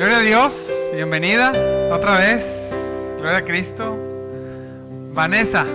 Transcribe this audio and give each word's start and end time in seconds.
Gloria 0.00 0.16
a 0.16 0.22
Dios, 0.22 0.72
bienvenida 0.94 1.52
otra 1.92 2.16
vez. 2.16 2.74
Gloria 3.18 3.36
a 3.36 3.44
Cristo. 3.44 3.98
Vanessa, 5.12 5.66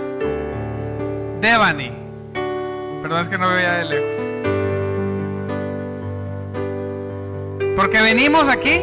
Devani. 1.40 1.92
Perdón, 3.02 3.22
es 3.22 3.28
que 3.28 3.38
no 3.38 3.48
veo 3.50 3.60
ya 3.60 3.74
de 3.74 3.84
lejos. 3.84 4.16
Porque 7.76 8.02
venimos 8.02 8.48
aquí. 8.48 8.82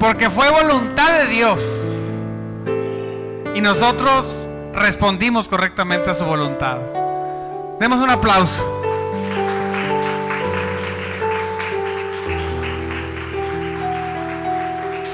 Porque 0.00 0.30
fue 0.30 0.50
voluntad 0.52 1.18
de 1.18 1.26
Dios. 1.26 1.94
Y 3.54 3.60
nosotros 3.60 4.48
respondimos 4.72 5.48
correctamente 5.48 6.08
a 6.08 6.14
su 6.14 6.24
voluntad. 6.24 6.78
Demos 7.78 8.02
un 8.02 8.08
aplauso. 8.08 8.81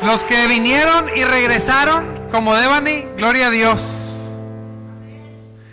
Los 0.09 0.25
que 0.25 0.47
vinieron 0.47 1.11
y 1.15 1.23
regresaron 1.23 2.07
como 2.33 2.55
Devani, 2.55 3.05
gloria 3.19 3.49
a 3.49 3.51
Dios. 3.51 4.17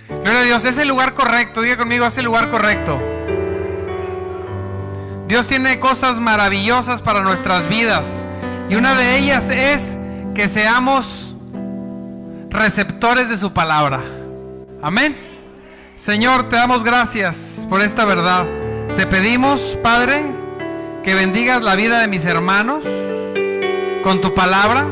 Gloria 0.10 0.42
a 0.42 0.44
Dios, 0.44 0.66
es 0.66 0.78
el 0.78 0.90
lugar 0.90 1.14
correcto, 1.14 1.62
diga 1.62 1.78
conmigo, 1.78 2.06
es 2.06 2.18
el 2.18 2.26
lugar 2.26 2.52
correcto. 2.52 3.00
Dios 5.30 5.48
tiene 5.48 5.80
cosas 5.80 6.20
maravillosas 6.20 7.02
para 7.02 7.22
nuestras 7.22 7.70
vidas 7.70 8.26
y 8.68 8.76
una 8.76 8.94
de 8.96 9.20
ellas 9.20 9.48
es 9.48 9.98
que 10.34 10.50
seamos 10.50 11.38
receptores 12.50 13.30
de 13.30 13.38
su 13.38 13.54
palabra. 13.54 14.02
Amén. 14.82 15.16
Señor, 15.96 16.50
te 16.50 16.58
damos 16.58 16.84
gracias 16.84 17.66
por 17.70 17.80
esta 17.80 18.04
verdad. 18.04 18.46
Te 18.98 19.08
pedimos, 19.08 19.80
Padre, 19.82 20.24
que 21.06 21.16
bendigas 21.16 21.62
la 21.62 21.78
vida 21.78 22.02
de 22.02 22.10
mis 22.10 22.26
hermanos 22.26 22.84
con 24.06 24.22
tu 24.22 24.36
palabra, 24.36 24.86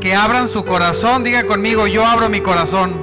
que 0.00 0.14
abran 0.14 0.48
su 0.48 0.64
corazón. 0.64 1.22
Diga 1.22 1.44
conmigo, 1.44 1.86
yo 1.86 2.06
abro 2.06 2.30
mi 2.30 2.40
corazón. 2.40 2.98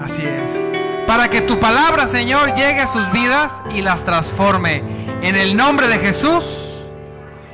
Así 0.00 0.22
es. 0.22 0.56
Para 1.04 1.28
que 1.28 1.40
tu 1.40 1.58
palabra, 1.58 2.06
Señor, 2.06 2.54
llegue 2.54 2.78
a 2.78 2.86
sus 2.86 3.10
vidas 3.10 3.60
y 3.74 3.82
las 3.82 4.04
transforme. 4.04 4.84
En 5.20 5.34
el 5.34 5.56
nombre 5.56 5.88
de 5.88 5.98
Jesús. 5.98 6.44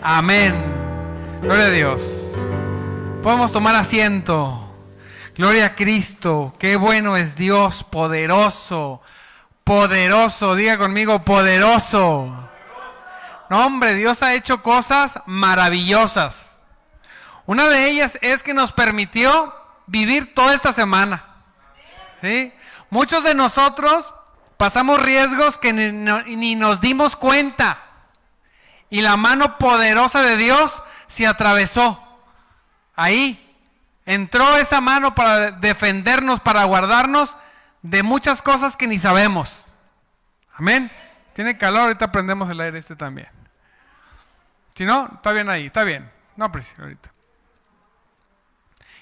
Amén. 0.02 0.62
Gloria 1.40 1.64
a 1.64 1.70
Dios. 1.70 2.34
Podemos 3.22 3.50
tomar 3.50 3.74
asiento. 3.74 4.70
Gloria 5.34 5.64
a 5.64 5.74
Cristo. 5.74 6.52
Qué 6.58 6.76
bueno 6.76 7.16
es 7.16 7.36
Dios, 7.36 7.84
poderoso. 7.84 9.00
Poderoso. 9.64 10.56
Diga 10.56 10.76
conmigo, 10.76 11.24
poderoso. 11.24 12.50
No, 13.48 13.64
hombre, 13.64 13.94
Dios 13.94 14.22
ha 14.22 14.34
hecho 14.34 14.62
cosas 14.62 15.20
maravillosas. 15.26 16.66
Una 17.46 17.68
de 17.68 17.88
ellas 17.88 18.18
es 18.20 18.42
que 18.42 18.52
nos 18.52 18.72
permitió 18.72 19.54
vivir 19.86 20.34
toda 20.34 20.54
esta 20.54 20.72
semana. 20.72 21.24
¿Sí? 22.20 22.52
Muchos 22.90 23.24
de 23.24 23.34
nosotros 23.34 24.12
pasamos 24.58 25.00
riesgos 25.00 25.56
que 25.56 25.72
ni, 25.72 26.54
nos 26.56 26.80
dimos 26.80 27.16
cuenta. 27.16 27.78
Y 28.90 29.00
la 29.00 29.16
mano 29.16 29.56
poderosa 29.56 30.20
de 30.22 30.36
Dios 30.36 30.82
se 31.06 31.26
atravesó. 31.26 32.02
Ahí 32.94 33.56
entró 34.04 34.56
esa 34.56 34.80
mano 34.82 35.14
para 35.14 35.52
defendernos, 35.52 36.40
para 36.40 36.64
guardarnos 36.64 37.36
de 37.80 38.02
muchas 38.02 38.42
cosas 38.42 38.76
que 38.76 38.86
ni 38.86 38.98
sabemos. 38.98 39.72
Amén. 40.54 40.90
Tiene 41.34 41.56
calor, 41.56 41.82
ahorita 41.82 42.10
prendemos 42.10 42.50
el 42.50 42.60
aire 42.60 42.78
este 42.78 42.96
también. 42.96 43.37
Si 44.78 44.84
no, 44.84 45.10
está 45.12 45.32
bien 45.32 45.50
ahí, 45.50 45.66
está 45.66 45.82
bien. 45.82 46.08
No, 46.36 46.52
pues 46.52 46.72
ahorita. 46.78 47.10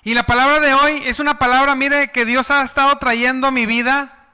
Y 0.04 0.14
la 0.14 0.24
palabra 0.24 0.58
de 0.58 0.72
hoy 0.72 1.02
es 1.04 1.20
una 1.20 1.38
palabra, 1.38 1.74
mire, 1.74 2.10
que 2.12 2.24
Dios 2.24 2.50
ha 2.50 2.62
estado 2.62 2.96
trayendo 2.96 3.46
a 3.46 3.50
mi 3.50 3.66
vida. 3.66 4.26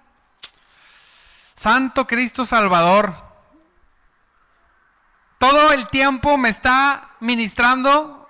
Santo 1.56 2.06
Cristo 2.06 2.44
Salvador. 2.44 3.16
Todo 5.38 5.72
el 5.72 5.88
tiempo 5.88 6.38
me 6.38 6.48
está 6.48 7.10
ministrando, 7.18 8.28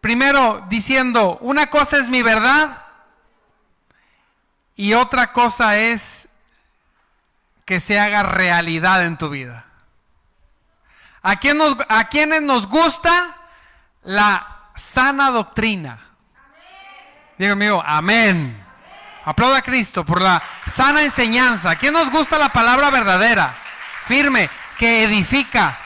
primero 0.00 0.64
diciendo, 0.70 1.36
una 1.42 1.66
cosa 1.66 1.98
es 1.98 2.08
mi 2.08 2.22
verdad 2.22 2.82
y 4.74 4.94
otra 4.94 5.34
cosa 5.34 5.76
es 5.76 6.30
que 7.66 7.78
se 7.78 8.00
haga 8.00 8.22
realidad 8.22 9.04
en 9.04 9.18
tu 9.18 9.28
vida. 9.28 9.69
¿A, 11.22 11.36
quién 11.36 11.58
nos, 11.58 11.76
¿A 11.88 12.08
quienes 12.08 12.42
nos 12.42 12.66
gusta 12.66 13.36
la 14.02 14.70
sana 14.76 15.30
doctrina? 15.30 15.98
Diga 17.38 17.52
amigo, 17.52 17.82
amén. 17.86 18.64
Aplauda 19.24 19.58
a 19.58 19.62
Cristo 19.62 20.04
por 20.04 20.20
la 20.20 20.42
sana 20.68 21.02
enseñanza. 21.02 21.70
¿A 21.70 21.76
quién 21.76 21.92
nos 21.92 22.10
gusta 22.10 22.38
la 22.38 22.48
palabra 22.48 22.90
verdadera, 22.90 23.54
firme, 24.04 24.48
que 24.78 25.04
edifica? 25.04 25.78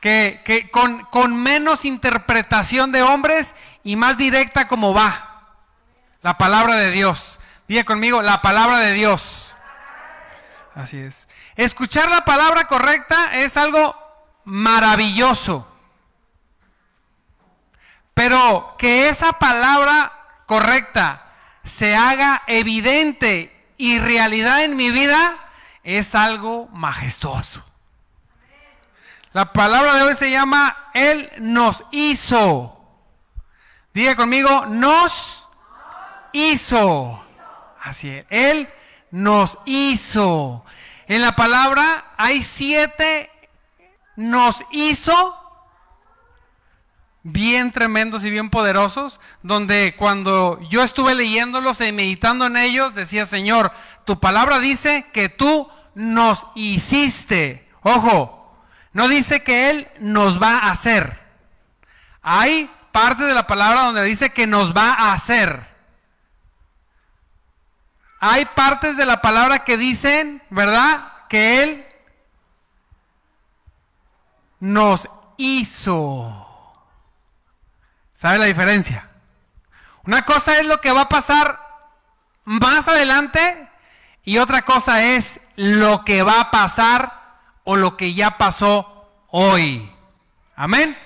Que, 0.00 0.42
que 0.44 0.70
con, 0.70 1.04
con 1.06 1.34
menos 1.34 1.86
interpretación 1.86 2.92
de 2.92 3.02
hombres 3.02 3.54
y 3.82 3.96
más 3.96 4.18
directa 4.18 4.68
como 4.68 4.92
va. 4.92 5.56
La 6.20 6.36
palabra 6.36 6.74
de 6.76 6.90
Dios. 6.90 7.40
Diga 7.66 7.84
conmigo, 7.84 8.20
la 8.20 8.42
palabra 8.42 8.78
de 8.80 8.92
Dios. 8.92 9.54
Así 10.74 10.98
es. 10.98 11.28
Escuchar 11.56 12.10
la 12.10 12.24
palabra 12.24 12.66
correcta 12.66 13.38
es 13.38 13.56
algo 13.56 13.96
maravilloso. 14.44 15.68
Pero 18.12 18.74
que 18.78 19.08
esa 19.08 19.34
palabra 19.38 20.12
correcta 20.46 21.32
se 21.64 21.96
haga 21.96 22.42
evidente 22.46 23.50
y 23.76 23.98
realidad 23.98 24.64
en 24.64 24.76
mi 24.76 24.90
vida 24.90 25.36
es 25.82 26.14
algo 26.14 26.68
majestuoso. 26.72 27.64
La 29.32 29.52
palabra 29.52 29.94
de 29.94 30.02
hoy 30.02 30.14
se 30.14 30.30
llama 30.30 30.90
Él 30.94 31.30
nos 31.38 31.84
hizo. 31.90 32.80
Diga 33.92 34.14
conmigo, 34.14 34.66
nos 34.66 35.48
hizo. 36.32 37.24
Así 37.82 38.10
es. 38.10 38.26
Él 38.30 38.68
nos 39.10 39.58
hizo. 39.64 40.64
En 41.06 41.20
la 41.20 41.36
palabra 41.36 42.12
hay 42.16 42.42
siete 42.42 43.30
nos 44.16 44.64
hizo 44.70 45.40
bien 47.22 47.72
tremendos 47.72 48.24
y 48.24 48.30
bien 48.30 48.50
poderosos, 48.50 49.18
donde 49.42 49.96
cuando 49.98 50.60
yo 50.68 50.82
estuve 50.82 51.14
leyéndolos 51.14 51.80
y 51.80 51.90
meditando 51.90 52.46
en 52.46 52.56
ellos, 52.56 52.94
decía, 52.94 53.26
Señor, 53.26 53.72
tu 54.04 54.20
palabra 54.20 54.58
dice 54.58 55.06
que 55.12 55.28
tú 55.28 55.68
nos 55.94 56.46
hiciste. 56.54 57.68
Ojo, 57.82 58.56
no 58.92 59.08
dice 59.08 59.42
que 59.42 59.70
Él 59.70 59.88
nos 60.00 60.40
va 60.40 60.58
a 60.58 60.70
hacer. 60.70 61.18
Hay 62.22 62.70
parte 62.92 63.24
de 63.24 63.34
la 63.34 63.46
palabra 63.46 63.82
donde 63.84 64.04
dice 64.04 64.30
que 64.30 64.46
nos 64.46 64.74
va 64.74 64.92
a 64.92 65.12
hacer. 65.14 65.73
Hay 68.26 68.46
partes 68.46 68.96
de 68.96 69.04
la 69.04 69.20
palabra 69.20 69.64
que 69.64 69.76
dicen, 69.76 70.42
¿verdad? 70.48 71.12
Que 71.28 71.62
Él 71.62 71.86
nos 74.60 75.06
hizo. 75.36 76.72
¿Sabe 78.14 78.38
la 78.38 78.46
diferencia? 78.46 79.10
Una 80.06 80.24
cosa 80.24 80.58
es 80.58 80.66
lo 80.66 80.80
que 80.80 80.90
va 80.90 81.02
a 81.02 81.08
pasar 81.10 81.60
más 82.44 82.88
adelante 82.88 83.68
y 84.22 84.38
otra 84.38 84.62
cosa 84.62 85.04
es 85.04 85.42
lo 85.56 86.02
que 86.02 86.22
va 86.22 86.40
a 86.40 86.50
pasar 86.50 87.42
o 87.64 87.76
lo 87.76 87.94
que 87.94 88.14
ya 88.14 88.38
pasó 88.38 89.06
hoy. 89.28 89.92
Amén. 90.56 90.96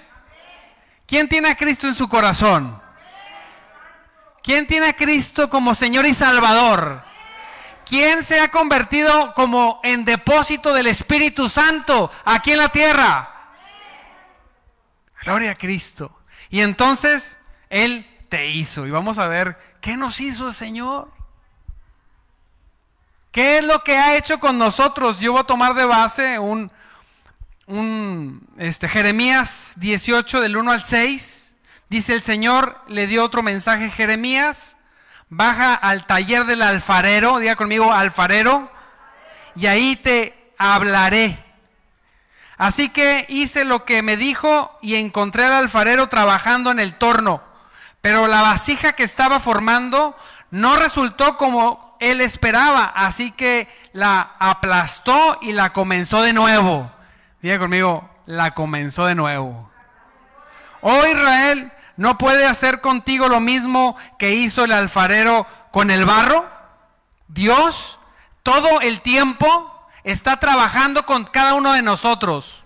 ¿Quién 1.04 1.28
tiene 1.28 1.48
a 1.48 1.56
Cristo 1.56 1.88
en 1.88 1.96
su 1.96 2.08
corazón? 2.08 2.80
¿Quién 4.40 4.68
tiene 4.68 4.86
a 4.86 4.92
Cristo 4.96 5.50
como 5.50 5.74
Señor 5.74 6.06
y 6.06 6.14
Salvador? 6.14 7.07
¿Quién 7.88 8.22
se 8.22 8.38
ha 8.38 8.50
convertido 8.50 9.32
como 9.34 9.80
en 9.82 10.04
depósito 10.04 10.74
del 10.74 10.88
Espíritu 10.88 11.48
Santo 11.48 12.10
aquí 12.24 12.52
en 12.52 12.58
la 12.58 12.68
tierra? 12.68 13.34
Gloria 15.22 15.52
a 15.52 15.54
Cristo. 15.54 16.12
Y 16.50 16.60
entonces 16.60 17.38
Él 17.70 18.06
te 18.28 18.48
hizo. 18.48 18.86
Y 18.86 18.90
vamos 18.90 19.18
a 19.18 19.26
ver 19.26 19.58
qué 19.80 19.96
nos 19.96 20.20
hizo 20.20 20.48
el 20.48 20.54
Señor. 20.54 21.10
¿Qué 23.32 23.58
es 23.58 23.64
lo 23.64 23.82
que 23.82 23.96
ha 23.96 24.16
hecho 24.18 24.38
con 24.38 24.58
nosotros? 24.58 25.18
Yo 25.18 25.32
voy 25.32 25.40
a 25.40 25.44
tomar 25.44 25.72
de 25.72 25.86
base 25.86 26.38
un, 26.38 26.70
un 27.66 28.46
este, 28.58 28.86
Jeremías 28.86 29.72
18 29.76 30.42
del 30.42 30.58
1 30.58 30.72
al 30.72 30.84
6. 30.84 31.56
Dice 31.88 32.12
el 32.12 32.20
Señor, 32.20 32.82
le 32.86 33.06
dio 33.06 33.24
otro 33.24 33.42
mensaje 33.42 33.86
a 33.86 33.90
Jeremías 33.90 34.77
baja 35.30 35.74
al 35.74 36.06
taller 36.06 36.44
del 36.44 36.62
alfarero, 36.62 37.38
diga 37.38 37.56
conmigo 37.56 37.92
alfarero, 37.92 38.70
y 39.54 39.66
ahí 39.66 39.96
te 39.96 40.52
hablaré. 40.58 41.38
Así 42.56 42.88
que 42.88 43.24
hice 43.28 43.64
lo 43.64 43.84
que 43.84 44.02
me 44.02 44.16
dijo 44.16 44.76
y 44.82 44.96
encontré 44.96 45.44
al 45.44 45.52
alfarero 45.52 46.08
trabajando 46.08 46.70
en 46.72 46.80
el 46.80 46.94
torno. 46.94 47.42
Pero 48.00 48.26
la 48.26 48.42
vasija 48.42 48.94
que 48.94 49.04
estaba 49.04 49.38
formando 49.38 50.16
no 50.50 50.76
resultó 50.76 51.36
como 51.36 51.96
él 52.00 52.20
esperaba, 52.20 52.84
así 52.84 53.30
que 53.32 53.68
la 53.92 54.34
aplastó 54.38 55.38
y 55.40 55.52
la 55.52 55.72
comenzó 55.72 56.22
de 56.22 56.32
nuevo. 56.32 56.90
Diga 57.40 57.58
conmigo, 57.58 58.08
la 58.26 58.52
comenzó 58.54 59.06
de 59.06 59.14
nuevo. 59.14 59.70
Oh 60.80 61.06
Israel, 61.06 61.72
¿no 61.98 62.16
puede 62.16 62.46
hacer 62.46 62.80
contigo 62.80 63.28
lo 63.28 63.40
mismo 63.40 63.96
que 64.18 64.30
hizo 64.30 64.64
el 64.64 64.72
alfarero 64.72 65.46
con 65.72 65.90
el 65.90 66.04
barro? 66.06 66.48
Dios 67.26 67.98
todo 68.44 68.80
el 68.80 69.02
tiempo 69.02 69.86
está 70.04 70.38
trabajando 70.38 71.04
con 71.04 71.24
cada 71.24 71.54
uno 71.54 71.72
de 71.72 71.82
nosotros. 71.82 72.64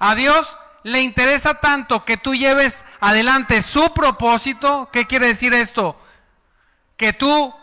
A 0.00 0.16
Dios 0.16 0.58
le 0.82 1.00
interesa 1.00 1.54
tanto 1.60 2.04
que 2.04 2.16
tú 2.16 2.34
lleves 2.34 2.84
adelante 2.98 3.62
su 3.62 3.94
propósito. 3.94 4.90
¿Qué 4.92 5.06
quiere 5.06 5.28
decir 5.28 5.54
esto? 5.54 5.96
Que 6.96 7.12
tú 7.12 7.54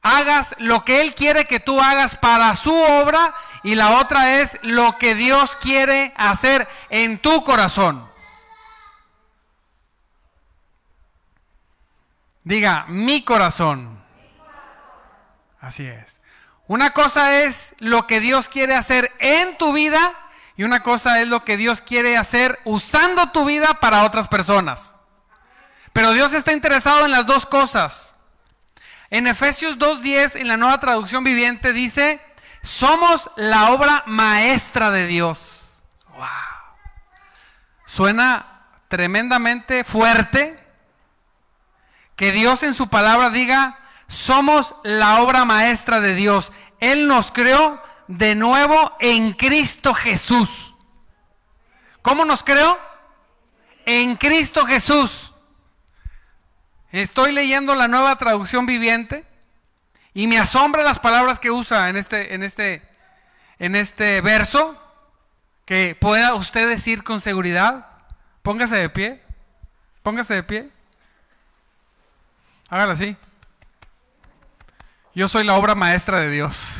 hagas 0.00 0.54
lo 0.58 0.86
que 0.86 1.02
Él 1.02 1.14
quiere 1.14 1.44
que 1.44 1.60
tú 1.60 1.82
hagas 1.82 2.16
para 2.16 2.56
su 2.56 2.74
obra 2.74 3.34
y 3.62 3.74
la 3.74 4.00
otra 4.00 4.40
es 4.40 4.58
lo 4.62 4.96
que 4.96 5.14
Dios 5.14 5.54
quiere 5.56 6.14
hacer 6.16 6.66
en 6.88 7.18
tu 7.18 7.44
corazón. 7.44 8.11
Diga, 12.44 12.86
mi 12.88 13.24
corazón. 13.24 14.02
Así 15.60 15.86
es. 15.86 16.20
Una 16.66 16.90
cosa 16.90 17.42
es 17.42 17.74
lo 17.78 18.06
que 18.06 18.20
Dios 18.20 18.48
quiere 18.48 18.74
hacer 18.74 19.12
en 19.20 19.56
tu 19.58 19.72
vida 19.72 20.12
y 20.56 20.64
una 20.64 20.82
cosa 20.82 21.20
es 21.20 21.28
lo 21.28 21.44
que 21.44 21.56
Dios 21.56 21.82
quiere 21.82 22.16
hacer 22.16 22.60
usando 22.64 23.30
tu 23.30 23.44
vida 23.44 23.80
para 23.80 24.04
otras 24.04 24.28
personas. 24.28 24.96
Pero 25.92 26.12
Dios 26.12 26.32
está 26.32 26.52
interesado 26.52 27.04
en 27.04 27.10
las 27.10 27.26
dos 27.26 27.46
cosas. 27.46 28.14
En 29.10 29.26
Efesios 29.26 29.78
2.10, 29.78 30.40
en 30.40 30.48
la 30.48 30.56
nueva 30.56 30.80
traducción 30.80 31.22
viviente, 31.22 31.72
dice, 31.72 32.20
somos 32.62 33.30
la 33.36 33.70
obra 33.70 34.02
maestra 34.06 34.90
de 34.90 35.06
Dios. 35.06 35.82
Wow. 36.14 36.26
Suena 37.84 38.62
tremendamente 38.88 39.84
fuerte 39.84 40.61
que 42.16 42.32
Dios 42.32 42.62
en 42.62 42.74
su 42.74 42.88
palabra 42.88 43.30
diga, 43.30 43.78
somos 44.06 44.74
la 44.84 45.22
obra 45.22 45.44
maestra 45.44 46.00
de 46.00 46.14
Dios. 46.14 46.52
Él 46.80 47.08
nos 47.08 47.32
creó 47.32 47.82
de 48.08 48.34
nuevo 48.34 48.96
en 49.00 49.32
Cristo 49.32 49.94
Jesús. 49.94 50.74
¿Cómo 52.02 52.24
nos 52.24 52.42
creó? 52.42 52.78
En 53.86 54.16
Cristo 54.16 54.66
Jesús. 54.66 55.32
Estoy 56.90 57.32
leyendo 57.32 57.74
la 57.74 57.88
nueva 57.88 58.16
traducción 58.16 58.66
viviente 58.66 59.24
y 60.12 60.26
me 60.26 60.38
asombra 60.38 60.82
las 60.82 60.98
palabras 60.98 61.40
que 61.40 61.50
usa 61.50 61.88
en 61.88 61.96
este, 61.96 62.34
en 62.34 62.42
este, 62.42 62.82
en 63.58 63.76
este 63.76 64.20
verso, 64.20 64.78
que 65.64 65.96
pueda 65.98 66.34
usted 66.34 66.68
decir 66.68 67.02
con 67.02 67.20
seguridad. 67.20 67.86
Póngase 68.42 68.76
de 68.76 68.90
pie, 68.90 69.22
póngase 70.02 70.34
de 70.34 70.42
pie. 70.42 70.71
Hágalo 72.72 72.92
así. 72.92 73.14
Yo 75.14 75.28
soy 75.28 75.44
la 75.44 75.56
obra 75.56 75.74
maestra 75.74 76.20
de 76.20 76.30
Dios. 76.30 76.78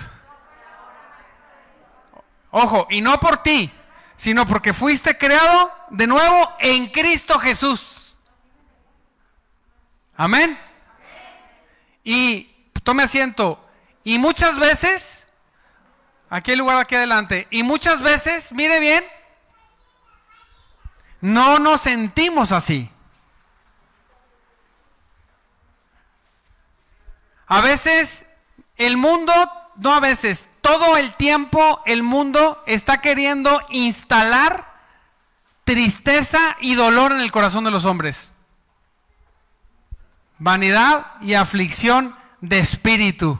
Ojo, 2.51 2.87
y 2.89 3.03
no 3.03 3.21
por 3.21 3.43
ti, 3.43 3.71
sino 4.17 4.47
porque 4.47 4.73
fuiste 4.73 5.19
creado 5.19 5.71
de 5.91 6.07
nuevo 6.07 6.51
en 6.61 6.87
Cristo 6.87 7.39
Jesús. 7.39 8.17
Amén. 10.17 10.59
Y 12.03 12.45
tome 12.83 13.03
asiento. 13.03 13.63
Y 14.03 14.19
muchas 14.19 14.59
veces, 14.59 15.29
aquí 16.31 16.53
hay 16.53 16.57
lugar 16.57 16.79
aquí 16.79 16.95
adelante, 16.95 17.47
y 17.51 17.63
muchas 17.63 18.01
veces, 18.01 18.55
mire 18.55 18.81
bien, 18.81 19.05
no 21.21 21.59
nos 21.59 21.83
sentimos 21.83 22.51
así. 22.51 22.91
A 27.53 27.61
veces 27.61 28.25
el 28.79 28.97
mundo, 28.97 29.35
no 29.77 29.93
a 29.93 30.01
veces, 30.01 30.49
todo 30.63 30.97
el 30.97 31.13
tiempo 31.13 31.83
el 31.85 32.03
mundo 32.03 32.63
está 32.67 33.03
queriendo 33.03 33.61
instalar 33.69 34.73
tristeza 35.65 36.57
y 36.63 36.77
dolor 36.77 37.13
en 37.13 37.21
el 37.21 37.31
corazón 37.31 37.65
de 37.65 37.71
los 37.71 37.85
hombres 37.85 38.33
vanidad 40.39 41.07
y 41.21 41.35
aflicción 41.35 42.17
de 42.41 42.59
espíritu. 42.59 43.39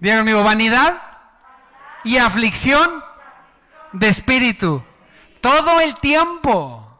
Digan 0.00 0.18
amigo, 0.18 0.42
vanidad 0.42 1.00
y 2.02 2.18
aflicción 2.18 3.04
de 3.92 4.08
espíritu. 4.08 4.82
Todo 5.40 5.80
el 5.80 5.94
tiempo, 6.00 6.98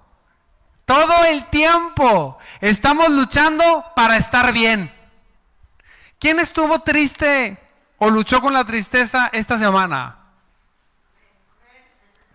todo 0.85 1.25
el 1.25 1.47
tiempo 1.51 2.39
estamos 2.61 3.11
luchando 3.11 3.85
para 3.97 4.17
estar 4.19 4.53
bien. 4.53 4.96
¿Quién 6.19 6.41
estuvo 6.41 6.81
triste 6.81 7.59
o 7.99 8.11
luchó 8.11 8.41
con 8.41 8.53
la 8.53 8.65
tristeza 8.65 9.29
esta 9.33 9.59
semana? 9.59 10.19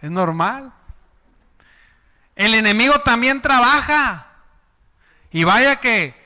Es 0.02 0.10
normal. 0.10 0.72
El 2.36 2.56
enemigo 2.56 3.00
también 3.02 3.42
trabaja. 3.42 4.28
Y 5.32 5.44
vaya 5.44 5.78
que 5.78 6.20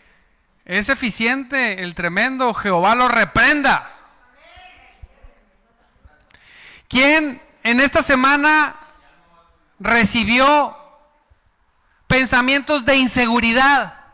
es 0.65 0.89
eficiente 0.89 1.83
el 1.83 1.93
tremendo, 1.93 2.53
Jehová 2.53 2.95
lo 2.95 3.07
reprenda. 3.07 3.91
¿Quién 6.87 7.41
en 7.63 7.79
esta 7.79 8.01
semana 8.01 8.75
recibió 9.79 10.77
pensamientos 12.07 12.85
de 12.85 12.95
inseguridad? 12.95 14.04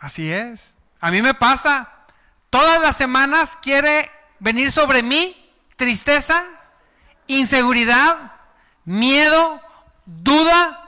Así 0.00 0.32
es. 0.32 0.76
A 1.00 1.12
mí 1.12 1.22
me 1.22 1.34
pasa. 1.34 1.88
Todas 2.50 2.80
las 2.82 2.96
semanas 2.96 3.56
quiere 3.62 4.10
venir 4.40 4.72
sobre 4.72 5.04
mí 5.04 5.36
tristeza, 5.76 6.44
inseguridad, 7.28 8.32
miedo, 8.84 9.60
duda 10.04 10.80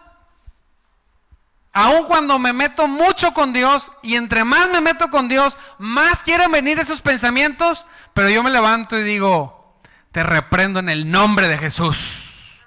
Aun 1.73 2.05
cuando 2.05 2.39
me 2.39 2.53
meto 2.53 2.87
mucho 2.87 3.33
con 3.33 3.53
Dios 3.53 3.91
y 4.03 4.17
entre 4.17 4.45
más 4.45 4.69
me 4.69 4.83
meto 4.83 5.11
con 5.11 5.27
Dios, 5.27 5.57
más 5.79 6.23
quieren 6.23 6.53
venir 6.53 6.79
esos 6.79 7.01
pensamientos, 7.01 7.87
pero 8.13 8.29
yo 8.29 8.43
me 8.43 8.51
levanto 8.51 8.99
y 8.99 9.03
digo, 9.03 9.81
te 10.13 10.23
reprendo 10.23 10.81
en 10.81 10.91
el 10.91 11.11
nombre 11.11 11.49
de 11.49 11.57
Jesús. 11.57 12.61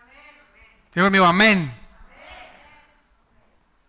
Digo 0.96 1.06
amigo, 1.06 1.26
amén. 1.26 1.72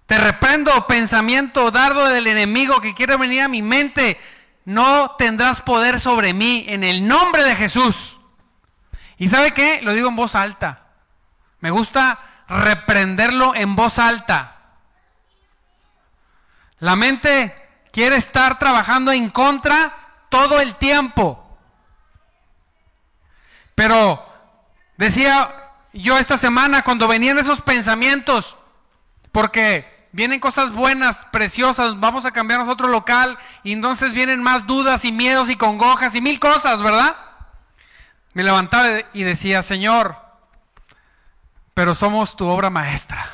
Te 0.07 0.19
reprendo 0.19 0.87
pensamiento 0.87 1.71
dardo 1.71 2.07
del 2.07 2.29
enemigo 2.29 2.81
que 2.81 2.95
quiere 2.95 3.17
venir 3.17 3.43
a 3.43 3.49
mi 3.49 3.61
mente. 3.61 4.21
No 4.65 5.17
tendrás 5.19 5.61
poder 5.61 6.01
sobre 6.01 6.33
mí 6.33 6.65
en 6.69 6.85
el 6.85 7.07
nombre 7.07 7.43
de 7.43 7.57
Jesús. 7.57 8.17
¿Y 9.19 9.29
sabe 9.29 9.53
qué? 9.53 9.81
Lo 9.83 9.93
digo 9.93 10.09
en 10.09 10.17
voz 10.17 10.35
alta. 10.35 10.87
Me 11.61 11.71
gusta 11.71 12.21
reprenderlo 12.49 13.55
en 13.55 13.75
voz 13.75 13.99
alta. 13.99 14.57
La 16.79 16.95
mente 16.95 17.55
quiere 17.91 18.17
estar 18.17 18.59
trabajando 18.59 19.11
en 19.11 19.31
contra 19.31 19.97
todo 20.29 20.61
el 20.61 20.77
tiempo. 20.77 21.59
Pero 23.75 24.25
decía 24.97 25.73
yo 25.93 26.19
esta 26.19 26.39
semana 26.39 26.83
cuando 26.83 27.09
venían 27.09 27.39
esos 27.39 27.61
pensamientos, 27.61 28.57
porque 29.33 29.96
vienen 30.13 30.41
cosas 30.41 30.73
buenas, 30.73 31.27
preciosas, 31.31 31.99
vamos 32.01 32.25
a 32.25 32.31
cambiar 32.31 32.61
otro 32.61 32.89
local 32.89 33.39
y 33.63 33.73
entonces 33.73 34.13
vienen 34.13 34.43
más 34.43 34.67
dudas 34.67 35.05
y 35.05 35.13
miedos 35.13 35.51
y 35.51 35.57
congojas 35.57 36.15
y 36.15 36.21
mil 36.21 36.41
cosas, 36.41 36.83
¿verdad? 36.83 37.17
Me 38.33 38.43
levantaba 38.43 39.01
y 39.13 39.23
decía, 39.23 39.63
Señor, 39.63 40.17
pero 41.75 41.95
somos 41.95 42.37
tu 42.37 42.47
obra 42.47 42.71
maestra. 42.71 43.31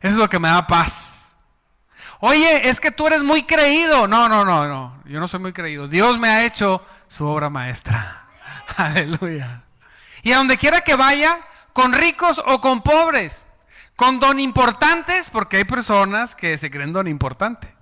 Eso 0.00 0.14
es 0.14 0.16
lo 0.16 0.28
que 0.28 0.38
me 0.38 0.48
da 0.48 0.66
paz. 0.66 1.36
Oye, 2.20 2.68
es 2.68 2.80
que 2.80 2.90
tú 2.90 3.06
eres 3.06 3.22
muy 3.22 3.44
creído. 3.44 4.06
No, 4.06 4.28
no, 4.28 4.44
no, 4.44 4.66
no. 4.66 5.02
Yo 5.06 5.20
no 5.20 5.28
soy 5.28 5.40
muy 5.40 5.52
creído. 5.52 5.88
Dios 5.88 6.18
me 6.18 6.28
ha 6.28 6.44
hecho 6.44 6.84
su 7.08 7.26
obra 7.26 7.50
maestra. 7.50 8.26
Aleluya. 8.76 9.62
Y 10.22 10.32
a 10.32 10.36
donde 10.36 10.58
quiera 10.58 10.82
que 10.82 10.96
vaya, 10.96 11.40
con 11.72 11.92
ricos 11.92 12.40
o 12.44 12.60
con 12.60 12.82
pobres, 12.82 13.46
con 14.00 14.18
don 14.18 14.40
importantes, 14.40 15.28
porque 15.28 15.58
hay 15.58 15.64
personas 15.64 16.34
que 16.34 16.56
se 16.56 16.70
creen 16.70 16.94
don 16.94 17.06
importante. 17.06 17.76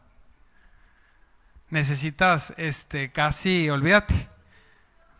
necesitas, 1.71 2.53
este, 2.57 3.13
casi, 3.13 3.71
olvídate, 3.71 4.29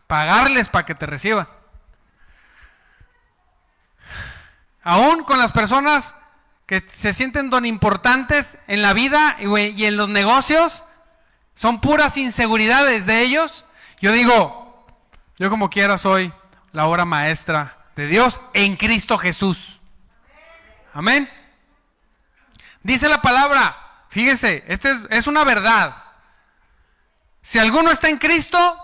pagarles 0.07 0.67
para 0.67 0.85
que 0.85 0.95
te 0.95 1.05
reciban. 1.05 1.47
Aún 4.83 5.23
con 5.23 5.39
las 5.39 5.53
personas 5.53 6.15
que 6.65 6.85
se 6.91 7.13
sienten 7.13 7.49
don 7.49 7.65
importantes 7.65 8.57
en 8.67 8.81
la 8.81 8.91
vida 8.91 9.37
y 9.39 9.85
en 9.85 9.95
los 9.95 10.09
negocios, 10.09 10.83
son 11.55 11.79
puras 11.79 12.17
inseguridades 12.17 13.05
de 13.05 13.21
ellos. 13.21 13.63
Yo 14.01 14.11
digo, 14.11 14.85
yo 15.37 15.49
como 15.49 15.69
quiera 15.69 15.97
soy 15.97 16.33
la 16.73 16.87
obra 16.87 17.05
maestra 17.05 17.85
de 17.95 18.07
Dios 18.07 18.41
en 18.53 18.75
Cristo 18.75 19.17
Jesús. 19.17 19.78
Amén. 20.93 21.29
Dice 22.81 23.09
la 23.09 23.21
palabra, 23.21 24.05
fíjese, 24.09 24.63
esta 24.67 24.89
es, 25.09 25.27
una 25.27 25.43
verdad. 25.43 26.03
Si 27.41 27.59
alguno 27.59 27.91
está 27.91 28.09
en 28.09 28.17
Cristo, 28.17 28.77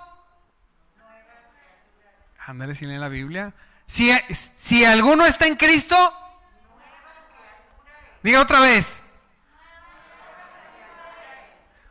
ándale 2.45 2.75
si 2.75 2.85
lee 2.85 2.97
la 2.97 3.07
Biblia. 3.07 3.53
Si, 3.87 4.11
si 4.57 4.83
alguno 4.83 5.25
está 5.25 5.45
en 5.47 5.55
Cristo, 5.55 6.13
diga 8.21 8.41
otra 8.41 8.59
vez. 8.59 9.01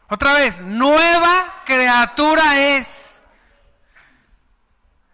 Otra 0.09 0.35
vez, 0.35 0.61
nueva 0.61 1.63
criatura 1.65 2.59
es. 2.59 3.23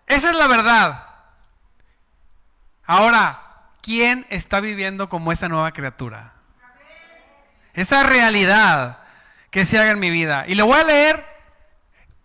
Esa 0.06 0.30
es 0.30 0.36
la 0.36 0.48
verdad. 0.48 1.06
Ahora, 2.84 3.49
¿quién 3.82 4.26
está 4.30 4.60
viviendo 4.60 5.08
como 5.08 5.32
esa 5.32 5.48
nueva 5.48 5.72
criatura? 5.72 6.34
Esa 7.74 8.02
realidad 8.02 8.98
que 9.50 9.64
se 9.64 9.78
haga 9.78 9.92
en 9.92 10.00
mi 10.00 10.10
vida. 10.10 10.44
Y 10.46 10.54
le 10.54 10.62
voy 10.62 10.78
a 10.78 10.84
leer 10.84 11.24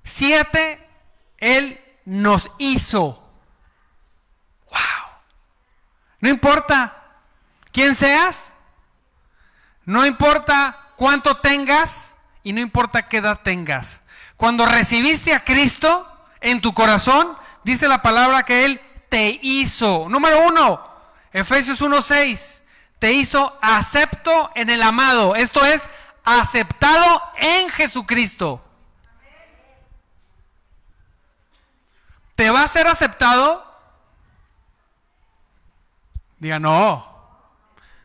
siete. 0.03 0.87
Él 1.37 1.79
nos 2.05 2.49
hizo. 2.57 3.23
Wow. 4.69 5.09
No 6.21 6.29
importa 6.29 7.03
quién 7.71 7.95
seas. 7.95 8.53
No 9.85 10.05
importa 10.05 10.91
cuánto 10.95 11.37
tengas 11.37 12.15
y 12.43 12.53
no 12.53 12.61
importa 12.61 13.07
qué 13.07 13.17
edad 13.17 13.41
tengas. 13.43 14.01
Cuando 14.37 14.65
recibiste 14.65 15.33
a 15.33 15.43
Cristo 15.43 16.07
en 16.41 16.61
tu 16.61 16.73
corazón, 16.73 17.37
dice 17.63 17.87
la 17.87 18.01
palabra 18.01 18.43
que 18.43 18.65
Él 18.65 18.81
te 19.09 19.39
hizo. 19.41 20.07
Número 20.09 20.47
uno, 20.47 20.94
Efesios 21.35 21.81
1.6, 21.81 22.61
te 22.97 23.11
hizo 23.11 23.59
acepto 23.61 24.51
en 24.55 24.69
el 24.69 24.81
amado. 24.81 25.35
Esto 25.35 25.65
es, 25.65 25.89
aceptado 26.23 27.21
en 27.35 27.67
Jesucristo. 27.71 28.63
¿Te 32.35 32.49
va 32.49 32.63
a 32.63 32.67
ser 32.69 32.87
aceptado? 32.87 33.69
Diga, 36.39 36.57
no. 36.57 37.05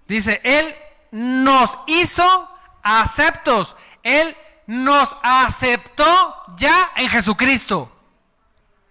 Dice, 0.08 0.40
Él 0.42 0.74
nos 1.12 1.78
hizo 1.86 2.50
aceptos. 2.82 3.76
Él 4.02 4.36
nos 4.66 5.14
aceptó 5.22 6.42
ya 6.56 6.90
en 6.96 7.08
Jesucristo. 7.08 7.96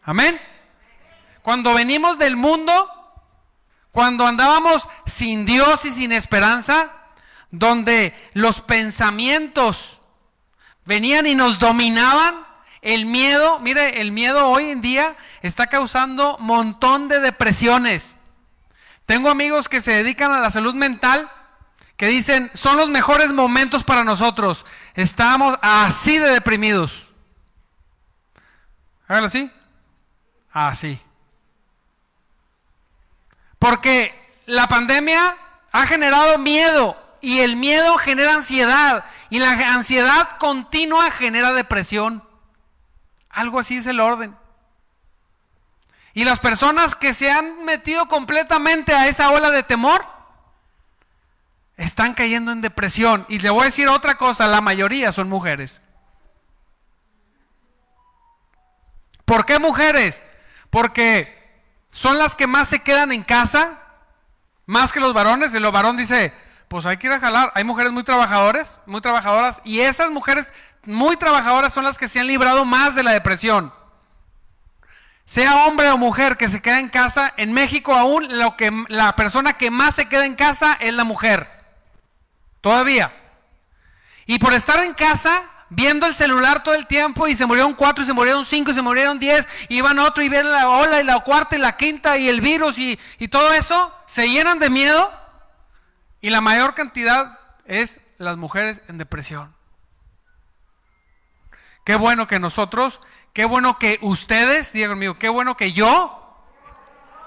Amén. 0.02 0.40
Cuando 1.42 1.74
venimos 1.74 2.18
del 2.18 2.38
mundo, 2.38 2.99
cuando 3.92 4.26
andábamos 4.26 4.88
sin 5.06 5.46
Dios 5.46 5.86
y 5.86 5.90
sin 5.90 6.12
esperanza, 6.12 6.92
donde 7.52 8.14
los 8.34 8.62
pensamientos 8.62 10.00
venían 10.86 11.26
y 11.26 11.36
nos 11.36 11.60
dominaban, 11.60 12.48
el 12.82 13.06
miedo, 13.06 13.60
mire, 13.60 14.02
el 14.02 14.12
miedo 14.12 14.48
hoy 14.48 14.70
en 14.70 14.82
día 14.82 15.18
está 15.42 15.68
causando 15.68 16.38
montón 16.40 17.08
de 17.08 17.20
depresiones. 17.20 18.16
Tengo 19.06 19.30
amigos 19.30 19.68
que 19.68 19.82
se 19.82 19.92
dedican 19.92 20.32
a 20.32 20.40
la 20.40 20.52
salud 20.52 20.74
mental 20.76 21.30
que 21.98 22.08
dicen, 22.08 22.50
son 22.54 22.78
los 22.78 22.88
mejores 22.88 23.34
momentos 23.34 23.84
para 23.84 24.06
nosotros. 24.06 24.66
Estamos 24.94 25.58
así 25.62 26.18
de 26.18 26.30
deprimidos. 26.30 27.10
Hágalo 29.08 29.28
así. 29.28 29.52
Así. 30.52 31.02
Porque 33.60 34.18
la 34.46 34.68
pandemia 34.68 35.38
ha 35.72 35.86
generado 35.86 36.38
miedo 36.38 36.98
y 37.22 37.42
el 37.42 37.56
miedo 37.56 37.98
genera 37.98 38.34
ansiedad 38.34 39.06
y 39.30 39.40
la 39.40 39.52
ansiedad 39.74 40.38
continua 40.38 41.12
genera 41.12 41.54
depresión. 41.54 42.24
Algo 43.30 43.60
así 43.60 43.78
es 43.78 43.86
el 43.86 44.00
orden. 44.00 44.36
Y 46.14 46.24
las 46.24 46.40
personas 46.40 46.96
que 46.96 47.14
se 47.14 47.32
han 47.32 47.64
metido 47.66 48.08
completamente 48.08 48.94
a 48.94 49.08
esa 49.08 49.30
ola 49.30 49.52
de 49.52 49.64
temor, 49.64 50.04
están 51.78 52.14
cayendo 52.14 52.52
en 52.52 52.62
depresión. 52.62 53.26
Y 53.30 53.40
le 53.40 53.50
voy 53.50 53.62
a 53.62 53.66
decir 53.66 53.88
otra 53.88 54.18
cosa, 54.18 54.48
la 54.48 54.60
mayoría 54.60 55.12
son 55.12 55.30
mujeres. 55.30 55.82
¿Por 59.24 59.46
qué 59.46 59.60
mujeres? 59.60 60.26
Porque 60.70 61.39
son 61.92 62.18
las 62.18 62.36
que 62.36 62.48
más 62.48 62.70
se 62.70 62.80
quedan 62.80 63.12
en 63.12 63.24
casa, 63.24 63.80
más 64.66 64.94
que 64.94 65.00
los 65.00 65.14
varones. 65.14 65.54
Los 65.54 65.72
varón 65.72 65.98
dice, 65.98 66.34
pues 66.68 66.86
hay 66.86 66.98
que 66.98 67.08
ir 67.08 67.14
a 67.14 67.20
jalar. 67.20 67.52
Hay 67.56 67.64
mujeres 67.64 67.92
muy 67.92 68.04
trabajadoras, 68.04 68.80
muy 68.86 69.02
trabajadoras, 69.02 69.62
y 69.64 69.82
esas 69.82 70.12
mujeres 70.12 70.54
muy 70.86 71.18
trabajadoras 71.18 71.74
son 71.74 71.84
las 71.84 71.98
que 71.98 72.08
se 72.08 72.20
han 72.20 72.28
librado 72.28 72.64
más 72.66 72.96
de 72.96 73.04
la 73.04 73.12
depresión. 73.12 73.74
Sea 75.26 75.68
hombre 75.68 75.90
o 75.90 75.98
mujer 75.98 76.38
que 76.38 76.48
se 76.48 76.62
queda 76.62 76.80
en 76.80 76.90
casa, 76.90 77.34
en 77.38 77.54
México 77.54 77.94
aún 77.94 78.40
lo 78.40 78.58
que 78.58 78.72
la 78.88 79.16
persona 79.16 79.54
que 79.54 79.70
más 79.70 79.96
se 79.96 80.08
queda 80.08 80.26
en 80.26 80.36
casa 80.36 80.78
es 80.80 80.94
la 80.94 81.04
mujer. 81.04 81.50
Todavía. 82.62 83.14
Y 84.26 84.40
por 84.40 84.54
estar 84.54 84.84
en 84.84 84.94
casa, 84.94 85.44
viendo 85.70 86.06
el 86.08 86.16
celular 86.16 86.64
todo 86.64 86.76
el 86.76 86.88
tiempo, 86.88 87.28
y 87.28 87.36
se 87.36 87.46
murieron 87.46 87.74
cuatro, 87.74 88.04
y 88.04 88.08
se 88.08 88.14
murieron 88.14 88.46
cinco, 88.46 88.72
y 88.72 88.74
se 88.74 88.82
murieron 88.82 89.20
diez, 89.20 89.48
y 89.68 89.78
iban 89.78 90.00
otro, 90.00 90.24
y 90.24 90.30
ven 90.30 90.50
la 90.50 90.70
ola, 90.70 91.00
y 91.00 91.04
la 91.04 91.20
cuarta, 91.22 91.56
y 91.56 91.60
la 91.60 91.78
quinta, 91.78 92.18
y 92.18 92.30
el 92.30 92.42
virus, 92.42 92.78
y, 92.78 93.00
y 93.18 93.28
todo 93.28 93.54
eso, 93.54 93.94
se 94.06 94.30
llenan 94.30 94.60
de 94.60 94.70
miedo, 94.70 95.12
y 96.22 96.30
la 96.30 96.42
mayor 96.42 96.76
cantidad 96.76 97.40
es 97.66 98.00
las 98.18 98.38
mujeres 98.38 98.82
en 98.88 98.98
depresión. 98.98 99.54
Qué 101.86 101.96
bueno 101.96 102.28
que 102.28 102.40
nosotros, 102.40 103.00
qué 103.34 103.46
bueno 103.46 103.80
que 103.80 104.00
ustedes, 104.02 104.74
digan 104.74 104.92
conmigo, 104.92 105.18
qué 105.18 105.30
bueno 105.30 105.56
que 105.56 105.72
yo 105.72 106.44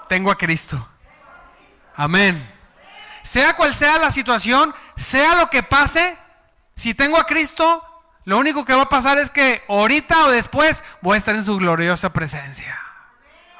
tengo 0.07 0.31
a 0.31 0.37
Cristo. 0.37 0.87
Amén 1.95 2.53
sea 3.23 3.55
cual 3.55 3.73
sea 3.73 3.97
la 3.97 4.11
situación, 4.11 4.75
sea 4.95 5.35
lo 5.35 5.49
que 5.49 5.63
pase, 5.63 6.17
si 6.75 6.93
tengo 6.93 7.17
a 7.17 7.25
Cristo, 7.25 7.83
lo 8.25 8.37
único 8.37 8.63
que 8.65 8.73
va 8.73 8.83
a 8.83 8.89
pasar 8.89 9.17
es 9.17 9.29
que 9.29 9.63
ahorita 9.67 10.25
o 10.25 10.31
después 10.31 10.83
voy 11.01 11.15
a 11.15 11.17
estar 11.17 11.35
en 11.35 11.43
su 11.43 11.57
gloriosa 11.57 12.13
presencia. 12.13 12.79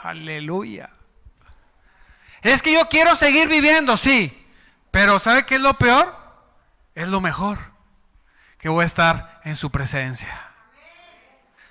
Aleluya. 0.01 0.89
Es 2.41 2.61
que 2.61 2.73
yo 2.73 2.87
quiero 2.89 3.15
seguir 3.15 3.47
viviendo, 3.47 3.95
sí, 3.97 4.45
pero 4.91 5.19
¿sabe 5.19 5.45
qué 5.45 5.55
es 5.55 5.61
lo 5.61 5.73
peor? 5.75 6.15
Es 6.93 7.07
lo 7.07 7.21
mejor, 7.21 7.57
que 8.57 8.69
voy 8.69 8.83
a 8.83 8.87
estar 8.87 9.41
en 9.43 9.55
su 9.55 9.71
presencia. 9.71 10.51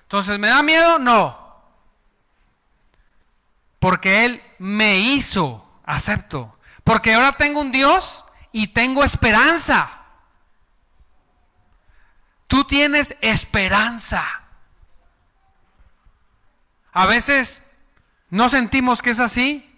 Entonces, 0.02 0.38
¿me 0.38 0.48
da 0.48 0.62
miedo? 0.62 0.98
No. 0.98 1.62
Porque 3.78 4.24
Él 4.24 4.42
me 4.58 4.98
hizo, 4.98 5.66
acepto. 5.84 6.58
Porque 6.84 7.14
ahora 7.14 7.32
tengo 7.32 7.60
un 7.60 7.72
Dios 7.72 8.24
y 8.50 8.68
tengo 8.68 9.04
esperanza. 9.04 10.01
Tú 12.52 12.64
tienes 12.64 13.16
esperanza. 13.22 14.42
A 16.92 17.06
veces 17.06 17.62
no 18.28 18.50
sentimos 18.50 19.00
que 19.00 19.08
es 19.08 19.20
así, 19.20 19.74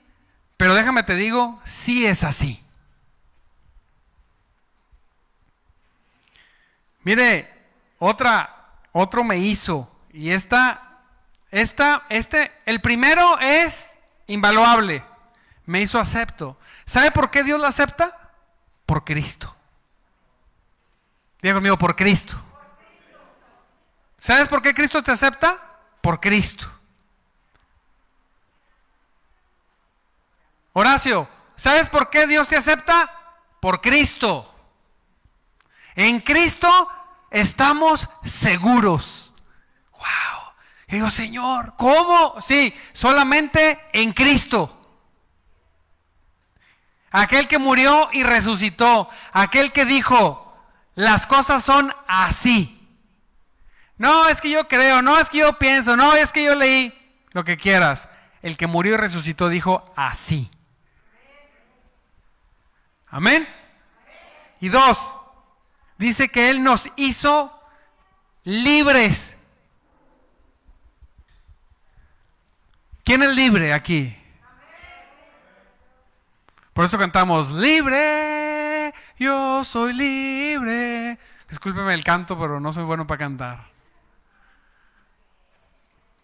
pero 0.57 0.75
déjame 0.75 1.05
te 1.05 1.15
digo, 1.15 1.63
sí 1.65 2.05
es 2.05 2.25
así. 2.25 2.61
Mire, 7.05 7.49
otra, 8.01 8.73
otro 8.91 9.23
me 9.23 9.39
hizo. 9.39 9.89
Y 10.13 10.31
esta, 10.31 10.99
esta, 11.53 12.07
este, 12.09 12.51
el 12.67 12.81
primero 12.81 13.39
es 13.39 13.97
invaluable. 14.27 15.05
Me 15.65 15.81
hizo 15.81 16.01
acepto. 16.01 16.59
¿Sabe 16.87 17.13
por 17.13 17.31
qué 17.31 17.45
Dios 17.45 17.61
lo 17.61 17.69
acepta? 17.69 18.33
Por 18.85 19.05
Cristo. 19.05 19.55
Diga 21.41 21.55
conmigo, 21.55 21.79
por 21.79 21.95
Cristo. 21.95 22.37
¿Sabes 24.25 24.49
por 24.49 24.63
qué 24.63 24.73
Cristo 24.73 25.03
te 25.03 25.13
acepta? 25.13 25.61
Por 26.01 26.19
Cristo. 26.19 26.67
Horacio, 30.73 31.29
¿sabes 31.55 31.91
por 31.91 32.09
qué 32.09 32.27
Dios 32.27 32.49
te 32.49 32.57
acepta? 32.57 33.13
Por 33.61 33.83
Cristo. 33.83 34.51
En 35.95 36.21
Cristo 36.21 36.91
estamos 37.31 38.09
seguros. 38.25 39.35
Wow. 39.93 40.55
Y 40.87 40.95
digo, 40.95 41.11
Señor, 41.11 41.75
¿cómo? 41.77 42.41
Sí, 42.41 42.75
solamente 42.95 43.79
en 43.93 44.15
Cristo. 44.15 44.89
Aquel 47.11 47.47
que 47.47 47.59
murió 47.59 48.09
y 48.11 48.23
resucitó. 48.23 49.11
Aquel 49.35 49.71
que 49.71 49.85
dijo, 49.85 50.57
las 50.95 51.27
cosas 51.27 51.63
son 51.63 51.95
así. 52.07 52.84
No, 53.97 54.29
es 54.29 54.41
que 54.41 54.51
yo 54.51 54.67
creo, 54.67 55.03
no, 55.03 55.19
es 55.19 55.31
que 55.31 55.39
yo 55.39 55.59
pienso, 55.59 55.97
no, 55.97 56.15
es 56.15 56.33
que 56.33 56.45
yo 56.45 56.55
leí, 56.55 56.93
lo 57.33 57.45
que 57.45 57.57
quieras. 57.57 58.09
El 58.43 58.57
que 58.57 58.67
murió 58.67 58.95
y 58.95 58.97
resucitó 58.97 59.49
dijo 59.49 59.85
así. 59.97 60.51
Amén. 63.09 63.49
Y 64.61 64.69
dos, 64.69 65.19
dice 65.97 66.29
que 66.29 66.51
Él 66.51 66.63
nos 66.63 66.91
hizo 66.97 67.59
libres. 68.43 69.37
¿Quién 73.05 73.23
es 73.23 73.35
libre 73.35 73.73
aquí? 73.73 74.17
Por 76.73 76.85
eso 76.85 76.99
cantamos, 76.99 77.53
libre, 77.53 78.93
yo 79.17 79.63
soy 79.63 79.93
libre. 79.93 81.19
Discúlpeme 81.49 81.95
el 81.95 82.03
canto, 82.03 82.39
pero 82.39 82.59
no 82.59 82.73
soy 82.73 82.83
bueno 82.83 83.07
para 83.07 83.19
cantar. 83.19 83.74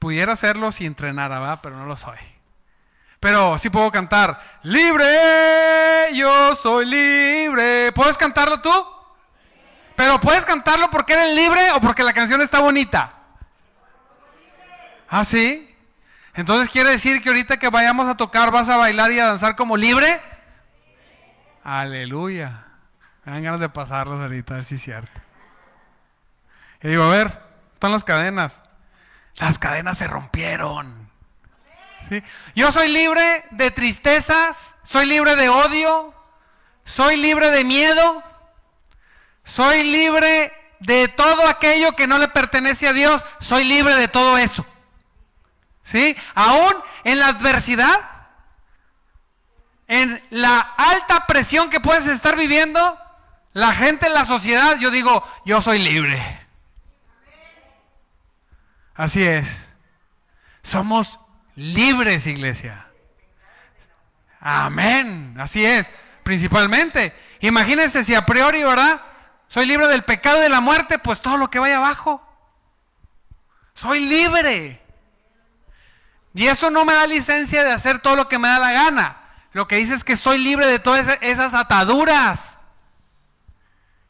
Pudiera 0.01 0.33
hacerlo 0.33 0.73
si 0.73 0.87
entrenara, 0.87 1.39
¿verdad? 1.39 1.61
Pero 1.63 1.77
no 1.77 1.85
lo 1.85 1.95
soy. 1.95 2.17
Pero 3.21 3.59
sí 3.59 3.69
puedo 3.69 3.93
cantar, 3.93 4.41
libre, 4.63 6.09
yo 6.15 6.57
soy 6.57 6.87
libre. 6.87 7.93
¿Puedes 7.93 8.17
cantarlo 8.17 8.63
tú? 8.63 8.73
Pero 9.95 10.19
puedes 10.19 10.47
cantarlo 10.47 10.91
porque 10.91 11.13
eres 11.13 11.35
libre 11.35 11.71
o 11.73 11.83
porque 11.83 12.03
la 12.03 12.15
canción 12.15 12.41
está 12.41 12.61
bonita. 12.61 13.13
¿Ah, 15.07 15.23
sí? 15.23 15.77
Entonces 16.33 16.71
quiere 16.71 16.89
decir 16.89 17.23
que 17.23 17.29
ahorita 17.29 17.59
que 17.59 17.69
vayamos 17.69 18.09
a 18.09 18.17
tocar 18.17 18.51
vas 18.51 18.71
a 18.71 18.79
bailar 18.79 19.13
y 19.13 19.21
a 19.21 19.27
danzar 19.27 19.55
como 19.55 19.77
libre. 19.77 20.19
Aleluya. 21.63 22.65
Me 23.27 23.33
dan 23.33 23.43
ganas 23.43 23.61
de 23.61 23.69
pasarlos 23.69 24.19
ahorita, 24.19 24.55
a 24.55 24.57
ver 24.57 24.65
si 24.65 24.77
es 24.77 24.83
cierto. 24.83 25.21
Y 26.83 26.89
digo, 26.89 27.03
a 27.03 27.11
ver, 27.11 27.39
están 27.75 27.93
las 27.93 28.03
cadenas. 28.03 28.63
Las 29.37 29.59
cadenas 29.59 29.99
se 29.99 30.07
rompieron. 30.07 31.11
Yo 32.55 32.73
soy 32.73 32.89
libre 32.89 33.45
de 33.51 33.71
tristezas, 33.71 34.77
soy 34.83 35.07
libre 35.07 35.37
de 35.37 35.49
odio, 35.49 36.15
soy 36.85 37.17
libre 37.17 37.51
de 37.51 37.65
miedo, 37.65 38.23
soy 39.45 39.85
libre 39.85 40.53
de 40.81 41.09
todo 41.09 41.47
aquello 41.47 41.95
que 41.95 42.07
no 42.07 42.19
le 42.19 42.29
pertenece 42.29 42.89
a 42.89 42.93
Dios, 42.93 43.23
soy 43.39 43.65
libre 43.65 43.95
de 43.95 44.09
todo 44.09 44.39
eso. 44.39 44.67
¿Sí? 45.83 46.17
Aún 46.35 46.75
en 47.05 47.19
la 47.19 47.29
adversidad, 47.29 48.11
en 49.87 50.23
la 50.31 50.59
alta 50.61 51.27
presión 51.27 51.71
que 51.71 51.81
puedes 51.81 52.07
estar 52.07 52.37
viviendo, 52.37 52.99
la 53.53 53.73
gente 53.75 54.07
en 54.07 54.15
la 54.15 54.25
sociedad, 54.25 54.79
yo 54.79 54.91
digo, 54.91 55.25
yo 55.45 55.61
soy 55.61 55.81
libre. 55.81 56.40
Así 59.01 59.25
es. 59.25 59.67
Somos 60.63 61.19
libres, 61.57 62.27
iglesia. 62.27 62.87
Amén. 64.39 65.37
Así 65.41 65.65
es. 65.65 65.89
Principalmente. 66.23 67.15
Imagínense 67.41 68.05
si 68.05 68.15
a 68.15 68.27
priori, 68.27 68.63
¿verdad? 68.63 69.01
Soy 69.47 69.65
libre 69.65 69.89
del 69.89 70.05
pecado 70.05 70.37
y 70.37 70.43
de 70.43 70.51
la 70.51 70.61
muerte, 70.61 70.99
pues 70.99 71.23
todo 71.23 71.39
lo 71.39 71.49
que 71.49 71.59
vaya 71.59 71.79
abajo. 71.79 72.23
Soy 73.73 74.01
libre. 74.01 74.83
Y 76.35 76.49
esto 76.49 76.71
no 76.71 76.85
me 76.85 76.93
da 76.93 77.07
licencia 77.07 77.65
de 77.65 77.73
hacer 77.73 78.01
todo 78.01 78.17
lo 78.17 78.29
que 78.29 78.39
me 78.39 78.49
da 78.49 78.59
la 78.59 78.73
gana. 78.73 79.17
Lo 79.53 79.67
que 79.67 79.77
dice 79.77 79.95
es 79.95 80.05
que 80.05 80.15
soy 80.15 80.37
libre 80.37 80.67
de 80.67 80.79
todas 80.79 81.17
esas 81.23 81.55
ataduras. 81.55 82.60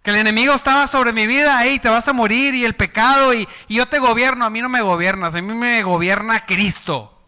Que 0.02 0.10
el 0.10 0.16
enemigo 0.16 0.54
estaba 0.54 0.86
sobre 0.86 1.12
mi 1.12 1.26
vida, 1.26 1.58
ahí 1.58 1.78
te 1.78 1.90
vas 1.90 2.08
a 2.08 2.12
morir 2.12 2.54
y 2.54 2.64
el 2.64 2.74
pecado 2.74 3.34
y, 3.34 3.46
yo 3.68 3.86
te 3.86 3.98
gobierno, 3.98 4.44
a 4.46 4.50
mí 4.50 4.62
no 4.62 4.68
me 4.68 4.80
gobiernas, 4.80 5.34
a 5.34 5.42
mí 5.42 5.54
me 5.54 5.82
gobierna 5.82 6.46
Cristo. 6.46 7.18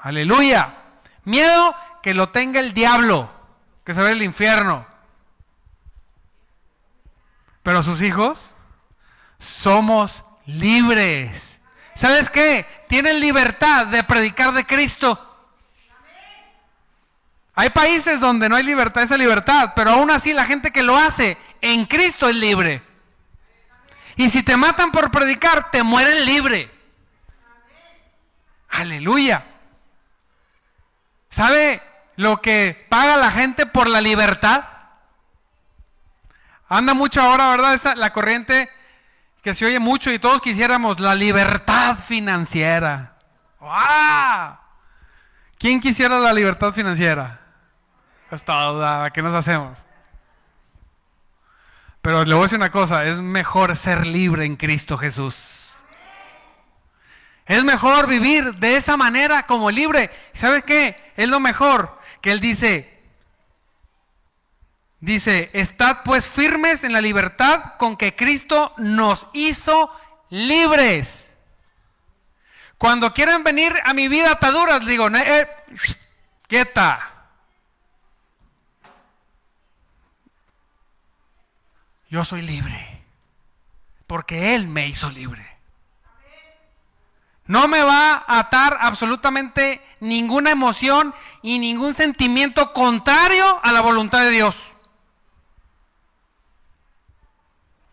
Aleluya. 0.00 0.74
Miedo 1.24 1.74
que 2.02 2.14
lo 2.14 2.30
tenga 2.30 2.58
el 2.60 2.72
diablo, 2.72 3.30
que 3.84 3.94
se 3.94 4.02
ve 4.02 4.12
el 4.12 4.22
infierno. 4.22 4.86
Pero 7.62 7.82
sus 7.82 8.02
hijos 8.02 8.52
somos 9.38 10.24
libres. 10.46 11.60
¿Sabes 11.94 12.30
qué? 12.30 12.66
Tienen 12.88 13.20
libertad 13.20 13.86
de 13.86 14.02
predicar 14.02 14.52
de 14.52 14.66
Cristo. 14.66 15.31
Hay 17.54 17.70
países 17.70 18.18
donde 18.18 18.48
no 18.48 18.56
hay 18.56 18.62
libertad, 18.62 19.02
esa 19.02 19.16
libertad, 19.16 19.72
pero 19.76 19.90
aún 19.90 20.10
así 20.10 20.32
la 20.32 20.46
gente 20.46 20.70
que 20.70 20.82
lo 20.82 20.96
hace 20.96 21.36
en 21.60 21.84
Cristo 21.84 22.28
es 22.28 22.34
libre. 22.34 22.82
Y 24.16 24.30
si 24.30 24.42
te 24.42 24.56
matan 24.56 24.90
por 24.90 25.10
predicar, 25.10 25.70
te 25.70 25.82
mueren 25.82 26.24
libre. 26.24 26.70
Aleluya. 28.70 29.44
¿Sabe 31.28 31.82
lo 32.16 32.40
que 32.40 32.86
paga 32.88 33.16
la 33.16 33.30
gente 33.30 33.66
por 33.66 33.88
la 33.88 34.00
libertad? 34.00 34.64
Anda 36.68 36.94
mucho 36.94 37.20
ahora, 37.20 37.50
¿verdad? 37.50 37.74
Esa, 37.74 37.94
la 37.94 38.12
corriente 38.12 38.70
que 39.42 39.52
se 39.52 39.66
oye 39.66 39.78
mucho 39.78 40.10
y 40.10 40.18
todos 40.18 40.40
quisiéramos 40.40 41.00
la 41.00 41.14
libertad 41.14 41.98
financiera. 41.98 43.18
¡Wow! 43.60 44.56
¿Quién 45.58 45.80
quisiera 45.80 46.18
la 46.18 46.32
libertad 46.32 46.72
financiera? 46.72 47.41
Hasta 48.32 49.10
¿qué 49.12 49.20
nos 49.20 49.34
hacemos? 49.34 49.80
Pero 52.00 52.24
le 52.24 52.32
voy 52.32 52.40
a 52.40 52.44
decir 52.44 52.56
una 52.56 52.70
cosa, 52.70 53.04
es 53.04 53.20
mejor 53.20 53.76
ser 53.76 54.06
libre 54.06 54.46
en 54.46 54.56
Cristo 54.56 54.96
Jesús. 54.96 55.74
Es 57.44 57.62
mejor 57.62 58.06
vivir 58.06 58.54
de 58.54 58.76
esa 58.76 58.96
manera 58.96 59.46
como 59.46 59.70
libre. 59.70 60.10
¿Sabe 60.32 60.62
qué? 60.62 61.12
Es 61.14 61.28
lo 61.28 61.40
mejor 61.40 62.00
que 62.22 62.32
Él 62.32 62.40
dice. 62.40 63.02
Dice, 65.00 65.50
estad 65.52 65.98
pues 66.02 66.26
firmes 66.26 66.84
en 66.84 66.94
la 66.94 67.02
libertad 67.02 67.74
con 67.76 67.98
que 67.98 68.16
Cristo 68.16 68.72
nos 68.78 69.26
hizo 69.34 69.94
libres. 70.30 71.30
Cuando 72.78 73.12
quieren 73.12 73.44
venir 73.44 73.74
a 73.84 73.92
mi 73.92 74.08
vida 74.08 74.32
ataduras, 74.32 74.86
digo, 74.86 75.08
eh, 75.08 75.48
quieta. 76.48 77.11
Yo 82.12 82.26
soy 82.26 82.42
libre, 82.42 83.02
porque 84.06 84.54
Él 84.54 84.68
me 84.68 84.86
hizo 84.86 85.08
libre. 85.10 85.48
No 87.46 87.68
me 87.68 87.82
va 87.82 88.22
a 88.26 88.38
atar 88.38 88.76
absolutamente 88.82 89.82
ninguna 89.98 90.50
emoción 90.50 91.14
y 91.40 91.58
ningún 91.58 91.94
sentimiento 91.94 92.74
contrario 92.74 93.58
a 93.62 93.72
la 93.72 93.80
voluntad 93.80 94.24
de 94.24 94.30
Dios. 94.30 94.74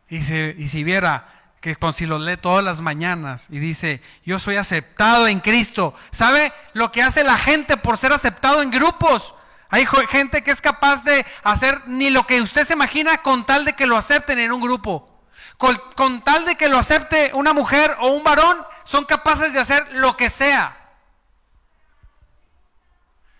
Y 0.09 0.21
si, 0.21 0.35
y 0.57 0.67
si 0.67 0.83
viera 0.83 1.53
que 1.61 1.77
con 1.77 1.93
si 1.93 2.05
lo 2.05 2.19
lee 2.19 2.35
todas 2.35 2.63
las 2.63 2.81
mañanas 2.81 3.47
y 3.49 3.59
dice, 3.59 4.01
yo 4.25 4.37
soy 4.37 4.57
aceptado 4.57 5.29
en 5.29 5.39
Cristo, 5.39 5.95
¿sabe 6.11 6.51
lo 6.73 6.91
que 6.91 7.01
hace 7.01 7.23
la 7.23 7.37
gente 7.37 7.77
por 7.77 7.97
ser 7.97 8.11
aceptado 8.11 8.61
en 8.61 8.69
grupos? 8.69 9.33
Hay 9.69 9.85
gente 10.09 10.41
que 10.41 10.49
es 10.49 10.61
capaz 10.61 11.03
de 11.03 11.25
hacer 11.43 11.83
ni 11.87 12.09
lo 12.09 12.25
que 12.25 12.41
usted 12.41 12.63
se 12.65 12.73
imagina 12.73 13.19
con 13.19 13.45
tal 13.45 13.65
de 13.65 13.73
que 13.73 13.85
lo 13.85 13.97
acepten 13.97 14.39
en 14.39 14.51
un 14.51 14.61
grupo. 14.61 15.23
Con, 15.57 16.21
tal 16.21 16.45
de 16.45 16.55
que 16.55 16.69
lo 16.69 16.77
acepte 16.77 17.31
una 17.33 17.53
mujer 17.53 17.95
o 17.99 18.09
un 18.09 18.23
varón, 18.23 18.57
son 18.83 19.05
capaces 19.05 19.53
de 19.53 19.59
hacer 19.59 19.87
lo 19.91 20.17
que 20.17 20.29
sea. 20.29 20.75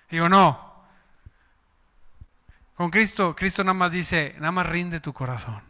Digo, 0.10 0.30
no. 0.30 0.70
Con 2.76 2.92
Cristo, 2.92 3.36
Cristo 3.36 3.64
nada 3.64 3.74
más 3.74 3.92
dice, 3.92 4.36
nada 4.38 4.52
más 4.52 4.68
rinde 4.68 5.00
tu 5.00 5.14
corazón. 5.14 5.64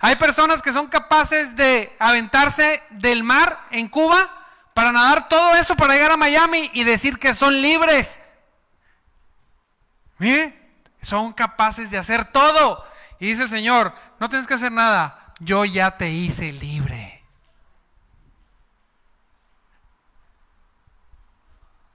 Hay 0.00 0.16
personas 0.16 0.60
que 0.62 0.72
son 0.72 0.88
capaces 0.88 1.54
de 1.54 1.94
aventarse 1.98 2.82
del 2.90 3.22
mar 3.22 3.68
en 3.70 3.88
Cuba 3.88 4.28
para 4.74 4.90
nadar 4.90 5.28
todo 5.28 5.54
eso 5.54 5.76
para 5.76 5.94
llegar 5.94 6.10
a 6.10 6.16
Miami 6.16 6.70
y 6.74 6.84
decir 6.84 7.18
que 7.18 7.34
son 7.34 7.62
libres 7.62 8.20
son 11.02 11.32
capaces 11.32 11.90
de 11.90 11.98
hacer 11.98 12.32
todo. 12.32 12.84
Y 13.18 13.26
dice 13.26 13.42
el 13.42 13.48
Señor, 13.48 13.94
no 14.20 14.28
tienes 14.28 14.46
que 14.46 14.54
hacer 14.54 14.72
nada, 14.72 15.32
yo 15.40 15.64
ya 15.64 15.96
te 15.96 16.10
hice 16.10 16.52
libre. 16.52 17.22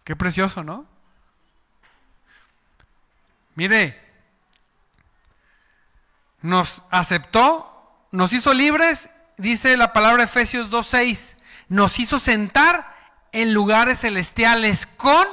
Qué 0.03 0.15
precioso, 0.15 0.63
¿no? 0.63 0.85
Mire, 3.55 3.99
nos 6.41 6.81
aceptó 6.89 7.69
nos 8.11 8.33
hizo 8.33 8.53
libres, 8.53 9.09
dice 9.37 9.77
la 9.77 9.93
palabra 9.93 10.23
Efesios 10.23 10.69
2.6, 10.69 11.37
nos 11.67 11.99
hizo 11.99 12.19
sentar 12.19 12.95
en 13.31 13.53
lugares 13.53 14.01
celestiales 14.01 14.85
con, 14.85 15.27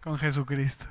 con 0.00 0.18
Jesucristo. 0.18 0.86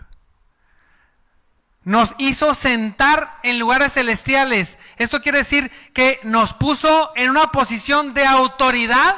Nos 1.86 2.16
hizo 2.18 2.54
sentar 2.54 3.40
en 3.44 3.60
lugares 3.60 3.94
celestiales. 3.94 4.80
Esto 4.98 5.22
quiere 5.22 5.40
decir 5.40 5.70
que 5.94 6.20
nos 6.24 6.54
puso 6.54 7.12
en 7.16 7.30
una 7.30 7.52
posición 7.52 8.14
de 8.14 8.26
autoridad. 8.26 9.16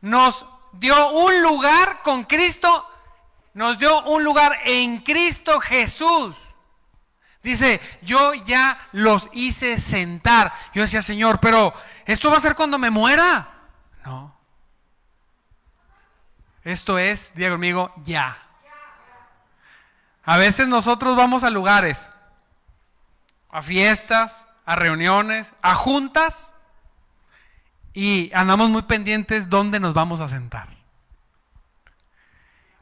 Nos 0.00 0.46
dio 0.72 1.10
un 1.10 1.42
lugar 1.42 2.00
con 2.02 2.24
Cristo. 2.24 2.88
Nos 3.52 3.78
dio 3.78 4.02
un 4.04 4.24
lugar 4.24 4.58
en 4.64 4.98
Cristo 4.98 5.60
Jesús. 5.60 6.34
Dice, 7.42 7.78
yo 8.00 8.32
ya 8.32 8.88
los 8.92 9.28
hice 9.32 9.78
sentar. 9.78 10.50
Yo 10.72 10.80
decía, 10.80 11.02
Señor, 11.02 11.40
pero 11.40 11.74
esto 12.06 12.30
va 12.30 12.38
a 12.38 12.40
ser 12.40 12.54
cuando 12.54 12.78
me 12.78 12.88
muera. 12.88 13.48
No. 14.02 14.34
Esto 16.64 16.98
es, 16.98 17.32
diga 17.34 17.50
conmigo, 17.50 17.92
ya. 18.02 18.43
A 20.24 20.38
veces 20.38 20.66
nosotros 20.66 21.16
vamos 21.16 21.44
a 21.44 21.50
lugares, 21.50 22.08
a 23.50 23.62
fiestas, 23.62 24.48
a 24.64 24.76
reuniones, 24.76 25.52
a 25.60 25.74
juntas, 25.74 26.52
y 27.92 28.32
andamos 28.34 28.70
muy 28.70 28.82
pendientes 28.82 29.48
dónde 29.48 29.78
nos 29.78 29.94
vamos 29.94 30.20
a 30.20 30.28
sentar. 30.28 30.68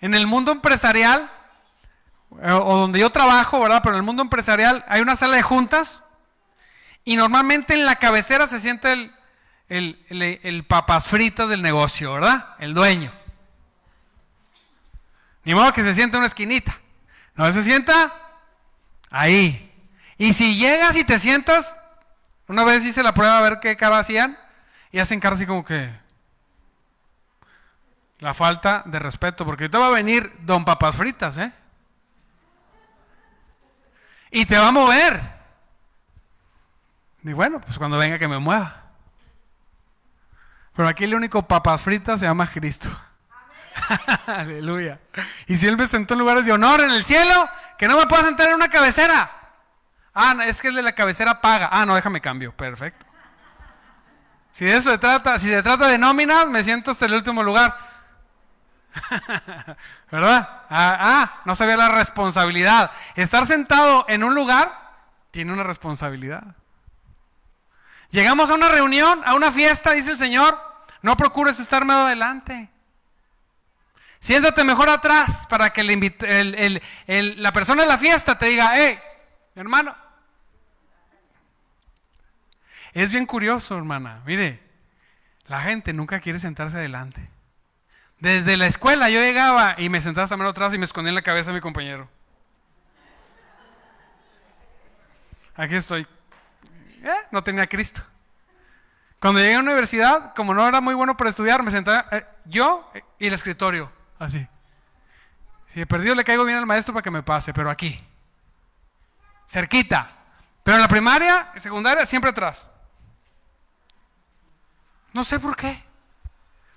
En 0.01 0.15
el 0.15 0.27
mundo 0.27 0.53
empresarial, 0.53 1.31
eh, 2.41 2.51
o 2.53 2.77
donde 2.77 2.99
yo 2.99 3.11
trabajo, 3.11 3.61
¿verdad? 3.61 3.81
Pero 3.83 3.95
en 3.95 3.99
el 3.99 4.07
mundo 4.07 4.23
empresarial 4.23 4.85
hay 4.89 5.03
una 5.03 5.17
sala 5.17 5.37
de 5.37 5.43
juntas 5.43 6.03
y 7.05 7.17
normalmente 7.17 7.75
en 7.75 7.85
la 7.85 7.97
cabecera 7.97 8.47
se 8.47 8.59
siente 8.59 8.93
el, 8.93 9.13
el, 9.69 10.41
el 10.43 10.65
papas 10.65 11.07
fritas 11.07 11.49
del 11.49 11.61
negocio, 11.61 12.15
¿verdad? 12.15 12.57
El 12.59 12.73
dueño. 12.73 13.13
Ni 15.45 15.55
modo 15.55 15.73
que 15.73 15.83
se 15.83 15.95
siente 15.95 16.17
en 16.17 16.21
una 16.21 16.29
esquinita. 16.29 16.79
No 17.35 17.51
se 17.53 17.63
sienta 17.63 18.15
ahí. 19.11 19.69
Y 20.19 20.33
si 20.33 20.57
llegas 20.57 20.97
y 20.97 21.05
te 21.05 21.19
sientas, 21.19 21.75
una 22.47 22.65
vez 22.65 22.85
hice 22.85 23.03
la 23.03 23.15
prueba 23.15 23.39
a 23.39 23.43
ver 23.43 23.61
qué 23.61 23.77
cara 23.77 23.99
hacían, 23.99 24.39
y 24.91 24.99
hacen 24.99 25.21
cara 25.21 25.37
así 25.37 25.47
como 25.47 25.65
que 25.65 25.91
la 28.19 28.35
falta 28.35 28.83
de 28.87 28.99
respeto, 28.99 29.45
porque 29.45 29.69
te 29.69 29.79
va 29.79 29.89
a 29.89 29.91
venir 29.91 30.33
don 30.41 30.65
papas 30.65 30.95
fritas, 30.95 31.39
¿eh? 31.39 31.53
Y 34.31 34.47
te 34.47 34.57
va 34.57 34.69
a 34.69 34.73
mover. 34.73 35.21
Y 37.25 37.33
bueno, 37.33 37.61
pues 37.61 37.79
cuando 37.79 37.99
venga 37.99 38.19
que 38.19 38.29
me 38.29 38.39
mueva. 38.39 38.83
Pero 40.75 40.89
aquí 40.89 41.05
el 41.05 41.15
único 41.15 41.43
papas 41.43 41.83
fritas 41.83 42.21
se 42.21 42.27
llama 42.27 42.51
Cristo. 42.51 42.89
Aleluya. 44.27 44.99
Y 45.47 45.57
si 45.57 45.67
Él 45.67 45.77
me 45.77 45.87
sentó 45.87 46.15
en 46.15 46.21
lugares 46.21 46.45
de 46.45 46.53
honor 46.53 46.81
en 46.81 46.91
el 46.91 47.05
cielo, 47.05 47.49
que 47.79 47.89
no 47.89 47.97
me 47.97 48.07
pueda 48.07 48.25
sentar 48.25 48.49
en 48.49 48.55
una 48.55 48.69
cabecera. 48.69 49.31
Ah, 50.15 50.35
es 50.47 50.61
que 50.61 50.71
la 50.71 50.93
cabecera 50.93 51.41
paga. 51.41 51.69
Ah, 51.73 51.87
no, 51.87 51.95
déjame 51.95 52.21
cambio. 52.21 52.53
Perfecto. 52.53 53.07
Si 54.53 54.67
de 54.67 54.77
eso 54.77 54.91
se 54.91 54.99
trata, 54.99 55.39
si 55.39 55.49
se 55.49 55.63
trata 55.63 55.89
de 55.89 55.99
nóminas, 55.99 56.47
me 56.49 56.63
siento 56.63 56.91
hasta 56.91 57.07
el 57.07 57.15
último 57.15 57.43
lugar. 57.43 57.77
¿Verdad? 60.11 60.49
Ah, 60.69 60.99
ah, 61.01 61.41
no 61.47 61.55
sabía 61.55 61.77
la 61.77 61.89
responsabilidad. 61.89 62.91
Estar 63.15 63.47
sentado 63.47 64.05
en 64.09 64.23
un 64.23 64.35
lugar 64.35 64.79
tiene 65.31 65.53
una 65.53 65.63
responsabilidad. 65.63 66.55
Llegamos 68.11 68.51
a 68.51 68.55
una 68.55 68.69
reunión, 68.69 69.23
a 69.25 69.35
una 69.35 69.51
fiesta, 69.51 69.93
dice 69.93 70.11
el 70.11 70.19
Señor, 70.19 70.59
no 71.01 71.17
procures 71.17 71.59
estar 71.59 71.83
adelante. 71.91 72.69
Siéntate 74.23 74.63
mejor 74.63 74.89
atrás 74.89 75.49
para 75.49 75.71
que 75.71 75.83
la 75.83 77.53
persona 77.53 77.83
de 77.83 77.89
la 77.89 77.99
fiesta 77.99 78.39
te 78.39 78.47
diga, 78.47 78.71
hey, 78.73 78.97
hermano. 79.57 79.97
Es 82.93 83.11
bien 83.11 83.27
curioso, 83.27 83.77
hermana. 83.77 84.23
Mire, 84.25 84.61
la 85.49 85.63
gente 85.63 85.93
nunca 85.93 86.21
quiere 86.21 86.39
sentarse 86.39 86.77
adelante. 86.77 87.29
Desde 88.21 88.57
la 88.57 88.69
escuela 88.69 89.11
yo 89.11 89.19
llegaba 89.19 89.75
y 89.77 89.89
me 89.89 90.01
sentaba 90.01 90.29
también 90.29 90.51
atrás 90.51 90.73
y 90.73 90.79
me 90.79 90.85
escondía 90.85 91.09
en 91.09 91.17
la 91.17 91.23
cabeza 91.23 91.51
a 91.51 91.55
mi 91.55 91.61
compañero. 91.61 92.09
Aquí 95.57 95.75
estoy. 95.75 96.07
Eh, 97.03 97.11
no 97.33 97.43
tenía 97.43 97.67
Cristo. 97.67 98.01
Cuando 99.19 99.41
llegué 99.41 99.55
a 99.55 99.57
la 99.57 99.65
universidad, 99.65 100.33
como 100.37 100.55
no 100.55 100.69
era 100.69 100.81
muy 100.81 100.95
bueno 100.95 101.17
para 101.17 101.31
estudiar, 101.31 101.65
me 101.65 101.73
sentaba 101.73 102.07
eh, 102.13 102.25
yo 102.45 102.89
y 103.19 103.27
el 103.27 103.35
escritorio. 103.35 103.91
Así. 104.23 104.47
Si 105.67 105.81
he 105.81 105.87
perdido 105.87 106.15
le 106.15 106.23
caigo 106.23 106.45
bien 106.45 106.59
al 106.59 106.67
maestro 106.67 106.95
para 106.95 107.03
que 107.03 107.11
me 107.11 107.23
pase, 107.23 107.53
pero 107.53 107.71
aquí. 107.71 108.01
Cerquita. 109.49 110.11
Pero 110.63 110.77
en 110.77 110.83
la 110.83 110.89
primaria 110.89 111.51
y 111.57 111.61
secundaria 111.61 112.07
siempre 112.07 112.31
atrás. 112.31 112.69
No 115.13 115.25
sé 115.25 115.41
por 115.41 115.57
qué. 115.57 115.83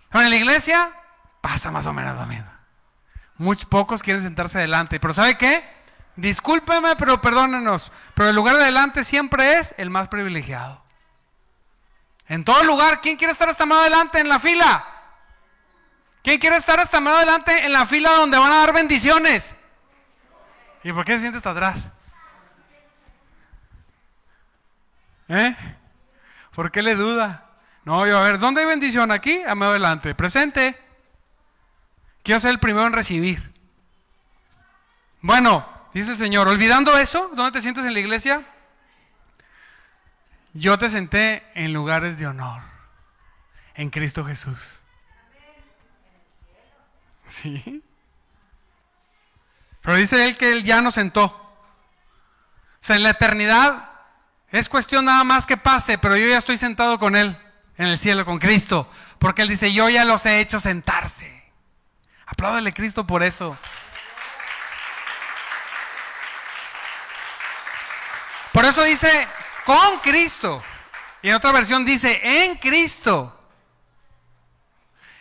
Pero 0.10 0.24
en 0.24 0.30
la 0.32 0.36
iglesia 0.36 0.92
pasa 1.40 1.70
más 1.70 1.86
o 1.86 1.94
menos 1.94 2.16
lo 2.18 2.26
mismo. 2.26 2.50
Muchos 3.38 3.66
pocos 3.66 4.02
quieren 4.02 4.24
sentarse 4.24 4.58
adelante. 4.58 5.00
Pero 5.00 5.14
¿sabe 5.14 5.38
qué? 5.38 5.64
Discúlpeme, 6.16 6.96
pero 6.96 7.22
perdónenos. 7.22 7.92
Pero 8.16 8.30
el 8.30 8.36
lugar 8.36 8.56
de 8.56 8.64
adelante 8.64 9.04
siempre 9.04 9.60
es 9.60 9.76
el 9.78 9.92
más 9.92 10.08
privilegiado. 10.08 10.84
En 12.28 12.44
todo 12.44 12.64
lugar, 12.64 13.02
¿quién 13.02 13.18
quiere 13.18 13.34
estar 13.34 13.50
hasta 13.50 13.68
más 13.68 13.82
adelante 13.82 14.20
en 14.20 14.30
la 14.30 14.40
fila? 14.40 14.95
¿Quién 16.26 16.40
quiere 16.40 16.58
estar 16.58 16.80
hasta 16.80 17.00
más 17.00 17.18
adelante 17.18 17.68
en 17.68 17.72
la 17.72 17.86
fila 17.86 18.10
donde 18.14 18.40
van 18.40 18.52
a 18.52 18.56
dar 18.56 18.74
bendiciones? 18.74 19.54
¿Y 20.84 20.92
por 20.92 21.06
qué 21.06 21.14
se 21.14 21.20
siente 21.20 21.38
hasta 21.38 21.52
atrás? 21.52 21.92
¿Eh? 25.28 25.56
¿Por 26.52 26.72
qué 26.72 26.82
le 26.82 26.96
duda? 26.96 27.46
No, 27.84 28.08
yo 28.08 28.18
a 28.18 28.24
ver, 28.24 28.40
¿dónde 28.40 28.62
hay 28.62 28.66
bendición? 28.66 29.12
Aquí, 29.12 29.44
a 29.44 29.54
más 29.54 29.70
adelante. 29.70 30.16
Presente. 30.16 30.76
Quiero 32.24 32.40
ser 32.40 32.50
el 32.50 32.60
primero 32.60 32.88
en 32.88 32.94
recibir. 32.94 33.54
Bueno, 35.22 35.70
dice 35.94 36.14
el 36.14 36.18
Señor, 36.18 36.48
olvidando 36.48 36.98
eso, 36.98 37.30
¿dónde 37.36 37.52
te 37.52 37.62
sientes 37.62 37.86
en 37.86 37.94
la 37.94 38.00
iglesia? 38.00 38.42
Yo 40.54 40.80
te 40.80 40.90
senté 40.90 41.44
en 41.54 41.72
lugares 41.72 42.18
de 42.18 42.26
honor, 42.26 42.64
en 43.76 43.92
Cristo 43.92 44.26
Jesús. 44.26 44.82
Sí. 47.28 47.84
Pero 49.82 49.98
dice 49.98 50.26
él 50.26 50.38
que 50.38 50.52
él 50.52 50.64
ya 50.64 50.82
nos 50.82 50.96
sentó. 50.96 51.26
O 51.26 51.48
sea, 52.82 52.96
en 52.96 53.04
la 53.04 53.12
eternidad 53.12 53.90
es 54.52 54.70
cuestión 54.70 55.06
nada 55.06 55.24
más 55.24 55.46
que 55.46 55.58
pase, 55.58 55.98
pero 55.98 56.16
yo 56.18 56.28
ya 56.28 56.38
estoy 56.38 56.58
sentado 56.58 56.98
con 56.98 57.16
él 57.16 57.38
en 57.78 57.88
el 57.88 57.98
cielo, 57.98 58.26
con 58.26 58.40
Cristo. 58.40 58.90
Porque 59.20 59.42
él 59.42 59.50
dice, 59.50 59.74
yo 59.74 59.90
ya 59.90 60.06
los 60.06 60.26
he 60.26 60.40
hecho 60.40 60.60
sentarse. 60.60 61.52
Apláudale 62.26 62.74
Cristo 62.74 63.06
por 63.06 63.22
eso. 63.22 63.58
Por 68.52 68.66
eso 68.66 68.84
dice, 68.84 69.28
con 69.66 70.00
Cristo. 70.00 70.64
Y 71.22 71.30
en 71.30 71.36
otra 71.36 71.52
versión 71.52 71.86
dice, 71.86 72.22
en 72.24 72.56
Cristo. 72.56 73.32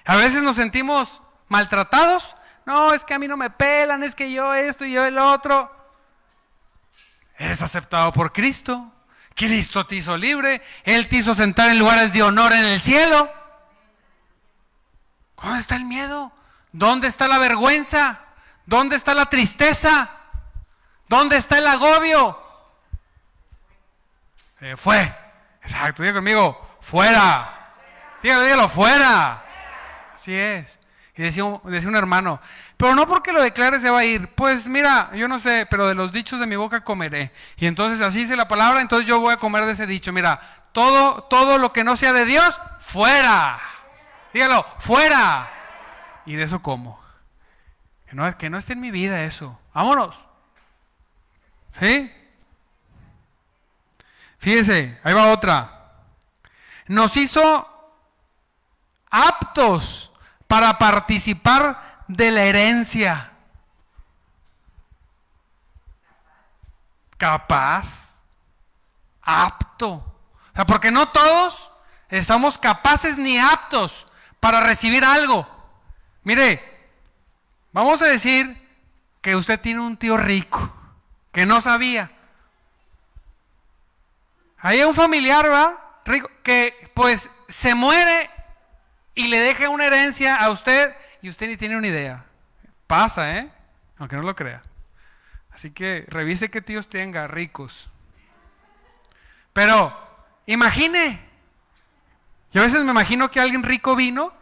A 0.05 0.17
veces 0.17 0.43
nos 0.43 0.57
sentimos 0.57 1.21
maltratados. 1.48 2.37
No, 2.66 2.92
es 2.94 3.04
que 3.04 3.14
a 3.14 3.18
mí 3.18 3.28
no 3.28 3.37
me 3.37 3.50
pelan, 3.50 4.02
es 4.02 4.14
que 4.14 4.33
yo 4.33 4.54
esto 4.54 4.85
y 4.85 4.92
yo 4.92 5.04
el 5.04 5.18
otro. 5.18 5.70
Eres 7.37 7.62
aceptado 7.62 8.12
por 8.12 8.33
Cristo. 8.33 8.90
Cristo 9.35 9.87
te 9.87 9.96
hizo 9.96 10.16
libre. 10.16 10.62
Él 10.85 11.09
te 11.09 11.16
hizo 11.16 11.35
sentar 11.35 11.68
en 11.70 11.78
lugares 11.78 12.12
de 12.12 12.22
honor 12.22 12.52
en 12.52 12.64
el 12.64 12.80
cielo. 12.80 13.30
¿Dónde 15.42 15.61
está 15.61 15.76
el 15.76 15.85
miedo? 15.85 16.33
¿Dónde 16.72 17.09
está 17.09 17.28
la 17.28 17.38
vergüenza? 17.38 18.20
¿Dónde 18.66 18.96
está 18.96 19.14
la 19.14 19.26
tristeza? 19.26 20.11
¿Dónde 21.09 21.37
está 21.37 21.59
el 21.59 21.66
agobio? 21.66 22.40
Eh, 24.61 24.76
fue. 24.76 25.14
Exacto, 25.62 26.02
diga 26.02 26.14
conmigo, 26.14 26.78
fuera. 26.80 27.72
Dígalo, 28.22 28.42
dígalo, 28.42 28.68
fuera. 28.68 29.44
Así 30.14 30.35
es. 30.35 30.78
Y 31.16 31.22
decía, 31.22 31.44
decía, 31.64 31.88
un 31.88 31.96
hermano, 31.96 32.40
pero 32.77 32.94
no 32.96 33.07
porque 33.07 33.33
lo 33.33 33.40
declare 33.40 33.79
se 33.79 33.88
va 33.88 34.00
a 34.00 34.05
ir. 34.05 34.29
Pues 34.35 34.66
mira, 34.66 35.11
yo 35.14 35.29
no 35.29 35.38
sé, 35.38 35.66
pero 35.70 35.87
de 35.87 35.94
los 35.94 36.11
dichos 36.11 36.40
de 36.40 36.46
mi 36.46 36.57
boca 36.57 36.83
comeré. 36.83 37.33
Y 37.57 37.66
entonces 37.66 38.00
así 38.00 38.20
dice 38.20 38.35
la 38.35 38.48
palabra, 38.48 38.81
entonces 38.81 39.07
yo 39.07 39.20
voy 39.20 39.33
a 39.33 39.37
comer 39.37 39.64
de 39.64 39.72
ese 39.72 39.87
dicho. 39.87 40.12
Mira, 40.12 40.40
todo, 40.72 41.22
todo 41.24 41.59
lo 41.59 41.72
que 41.72 41.85
no 41.85 41.96
sea 41.96 42.12
de 42.12 42.24
Dios, 42.24 42.61
fuera. 42.81 43.61
Dígalo, 44.33 44.66
fuera. 44.79 45.48
Y 46.27 46.35
de 46.35 46.42
eso 46.42 46.61
como. 46.62 47.00
Que 48.09 48.16
no, 48.16 48.37
que 48.37 48.50
no 48.50 48.59
esté 48.59 48.72
en 48.72 48.81
mi 48.81 48.90
vida 48.90 49.22
eso. 49.22 49.57
Vámonos. 49.72 50.16
¿Sí? 51.79 52.12
Fíjese, 54.38 54.98
ahí 55.05 55.14
va 55.14 55.29
otra. 55.29 55.92
Nos 56.88 57.16
hizo 57.16 57.68
aptos 59.11 60.11
para 60.55 60.79
participar 60.79 62.05
de 62.07 62.31
la 62.31 62.45
herencia. 62.45 63.33
Capaz, 67.19 68.21
apto. 69.21 69.95
O 69.95 70.55
sea, 70.55 70.64
porque 70.64 70.93
no 70.93 71.09
todos 71.09 71.73
estamos 72.09 72.57
capaces 72.57 73.19
ni 73.19 73.37
aptos 73.37 74.07
para 74.38 74.61
recibir 74.61 75.05
algo. 75.05 75.45
Mire, 76.23 76.62
vamos 77.73 78.01
a 78.03 78.07
decir 78.07 78.57
que 79.21 79.35
usted 79.35 79.61
tiene 79.61 79.81
un 79.81 79.97
tío 79.97 80.17
rico, 80.17 80.73
que 81.33 81.47
no 81.47 81.61
sabía. 81.61 82.12
Hay 84.59 84.85
un 84.85 84.95
familiar, 84.95 85.47
¿verdad? 85.47 85.73
Rico, 86.05 86.31
que 86.45 86.93
pues 86.95 87.29
se 87.49 87.75
muere 87.75 88.31
y 89.14 89.29
le 89.29 89.40
deja 89.40 89.68
una 89.68 89.87
herencia 89.87 90.37
a 90.37 90.50
usted 90.50 90.94
y 91.22 91.29
usted 91.29 91.48
ni 91.48 91.57
tiene 91.57 91.77
una 91.77 91.87
idea. 91.87 92.24
Pasa, 92.87 93.38
¿eh? 93.38 93.50
Aunque 93.98 94.16
no 94.16 94.22
lo 94.22 94.35
crea. 94.35 94.62
Así 95.53 95.70
que 95.70 96.05
revise 96.09 96.50
qué 96.50 96.61
tíos 96.61 96.88
tenga, 96.88 97.27
ricos. 97.27 97.90
Pero, 99.53 99.96
imagine. 100.46 101.20
Yo 102.53 102.61
a 102.61 102.64
veces 102.64 102.83
me 102.85 102.90
imagino 102.90 103.31
que 103.31 103.40
alguien 103.40 103.62
rico 103.62 103.96
vino, 103.96 104.33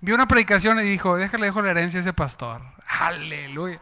vio 0.00 0.14
una 0.14 0.28
predicación 0.28 0.78
y 0.80 0.82
dijo, 0.82 1.16
déjale, 1.16 1.46
dejo 1.46 1.62
la 1.62 1.70
herencia 1.70 1.98
a 1.98 2.02
ese 2.02 2.12
pastor. 2.12 2.62
Aleluya. 2.86 3.80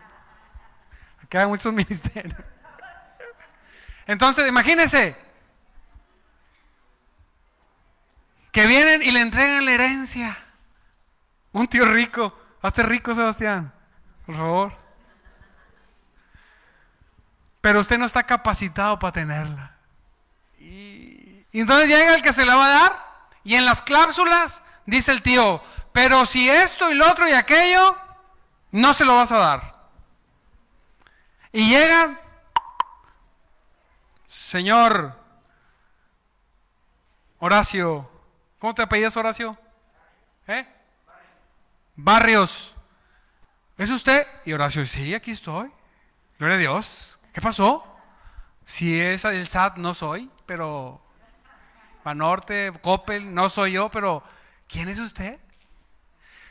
Aquí 1.22 1.36
hay 1.36 1.46
muchos 1.46 1.72
ministerios. 1.74 2.38
Entonces, 4.06 4.46
imagínese, 4.46 5.16
que 8.56 8.66
vienen 8.66 9.02
y 9.02 9.10
le 9.10 9.20
entregan 9.20 9.66
la 9.66 9.72
herencia. 9.72 10.34
Un 11.52 11.68
tío 11.68 11.84
rico. 11.84 12.34
Hazte 12.62 12.82
rico, 12.84 13.14
Sebastián. 13.14 13.70
Por 14.24 14.34
favor. 14.34 14.72
Pero 17.60 17.80
usted 17.80 17.98
no 17.98 18.06
está 18.06 18.22
capacitado 18.22 18.98
para 18.98 19.12
tenerla. 19.12 19.76
Y, 20.58 21.44
entonces 21.52 21.86
llega 21.86 22.14
el 22.14 22.22
que 22.22 22.32
se 22.32 22.46
la 22.46 22.56
va 22.56 22.64
a 22.64 22.80
dar. 22.80 23.06
Y 23.44 23.56
en 23.56 23.66
las 23.66 23.82
cláusulas 23.82 24.62
dice 24.86 25.12
el 25.12 25.22
tío, 25.22 25.62
pero 25.92 26.24
si 26.24 26.48
esto 26.48 26.90
y 26.90 26.94
lo 26.94 27.10
otro 27.10 27.28
y 27.28 27.32
aquello, 27.32 27.94
no 28.70 28.94
se 28.94 29.04
lo 29.04 29.16
vas 29.16 29.32
a 29.32 29.36
dar. 29.36 29.90
Y 31.52 31.68
llega 31.68 32.18
señor 34.26 35.14
Horacio, 37.38 38.15
¿Cómo 38.58 38.74
te 38.74 38.82
apellidas, 38.82 39.16
Horacio? 39.16 39.56
¿Eh? 40.46 40.66
Barrios. 41.94 42.74
¿Es 43.76 43.90
usted? 43.90 44.26
Y 44.44 44.52
Horacio, 44.52 44.86
sí, 44.86 45.14
aquí 45.14 45.32
estoy. 45.32 45.70
Gloria 46.38 46.56
a 46.56 46.60
Dios. 46.60 47.18
¿Qué 47.32 47.40
pasó? 47.40 47.84
Si 48.64 48.98
es 48.98 49.24
el 49.24 49.46
SAT, 49.46 49.76
no 49.76 49.94
soy, 49.94 50.30
pero 50.46 51.00
Banorte, 52.04 52.72
Coppel, 52.82 53.34
no 53.34 53.48
soy 53.48 53.72
yo, 53.72 53.90
pero 53.90 54.22
¿quién 54.68 54.88
es 54.88 54.98
usted? 54.98 55.38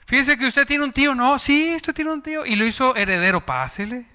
Fíjese 0.05 0.37
que 0.37 0.45
usted 0.45 0.67
tiene 0.67 0.83
un 0.83 0.93
tío, 0.93 1.15
¿no? 1.15 1.39
Sí, 1.39 1.75
usted 1.75 1.93
tiene 1.93 2.11
un 2.11 2.21
tío. 2.21 2.45
Y 2.45 2.55
lo 2.55 2.65
hizo 2.65 2.95
heredero, 2.95 3.43
pásele. 3.45 4.05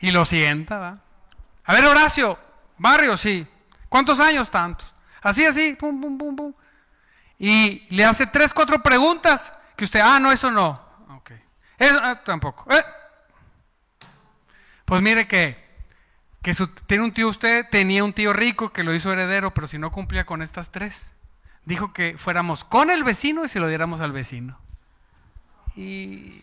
Y 0.00 0.10
lo 0.10 0.24
sienta, 0.24 0.78
¿va? 0.78 0.98
A 1.64 1.74
ver, 1.74 1.84
Horacio, 1.84 2.38
Barrios, 2.76 3.20
sí. 3.20 3.46
¿Cuántos 3.90 4.20
años? 4.20 4.50
Tantos. 4.50 4.90
Así, 5.20 5.44
así, 5.44 5.76
pum, 5.78 6.00
pum, 6.00 6.16
pum, 6.16 6.36
pum. 6.36 6.52
Y 7.38 7.86
le 7.94 8.04
hace 8.04 8.26
tres, 8.26 8.54
cuatro 8.54 8.82
preguntas 8.82 9.52
que 9.76 9.84
usted, 9.84 10.00
ah, 10.00 10.18
no, 10.18 10.32
eso 10.32 10.50
no. 10.50 10.80
Ok. 11.16 11.32
Eso 11.78 11.98
ah, 12.02 12.22
tampoco. 12.24 12.72
Eh. 12.72 12.82
Pues 14.84 15.02
mire 15.02 15.26
que, 15.26 15.56
que 16.40 16.54
tiene 16.86 17.04
un 17.04 17.12
tío 17.12 17.28
usted, 17.28 17.66
tenía 17.70 18.04
un 18.04 18.12
tío 18.12 18.32
rico 18.32 18.72
que 18.72 18.84
lo 18.84 18.94
hizo 18.94 19.12
heredero, 19.12 19.52
pero 19.52 19.66
si 19.66 19.76
no 19.78 19.90
cumplía 19.90 20.24
con 20.24 20.40
estas 20.40 20.70
tres, 20.70 21.06
dijo 21.64 21.92
que 21.92 22.16
fuéramos 22.16 22.64
con 22.64 22.90
el 22.90 23.04
vecino 23.04 23.44
y 23.44 23.48
se 23.48 23.60
lo 23.60 23.68
diéramos 23.68 24.00
al 24.00 24.12
vecino. 24.12 24.58
Y, 25.76 26.42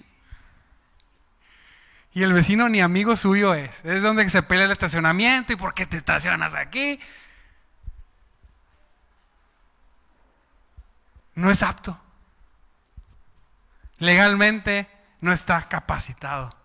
y 2.14 2.24
el 2.24 2.34
vecino 2.34 2.68
ni 2.68 2.82
amigo 2.82 3.16
suyo 3.16 3.54
es. 3.54 3.86
Es 3.86 4.02
donde 4.02 4.30
se 4.30 4.44
pelea 4.44 4.66
el 4.66 4.72
estacionamiento 4.72 5.54
y 5.54 5.56
por 5.56 5.74
qué 5.74 5.86
te 5.86 5.98
estacionas 5.98 6.54
aquí. 6.54 7.00
No 11.38 11.52
es 11.52 11.62
apto. 11.62 11.97
Legalmente 14.00 14.89
no 15.21 15.32
está 15.32 15.69
capacitado. 15.69 16.54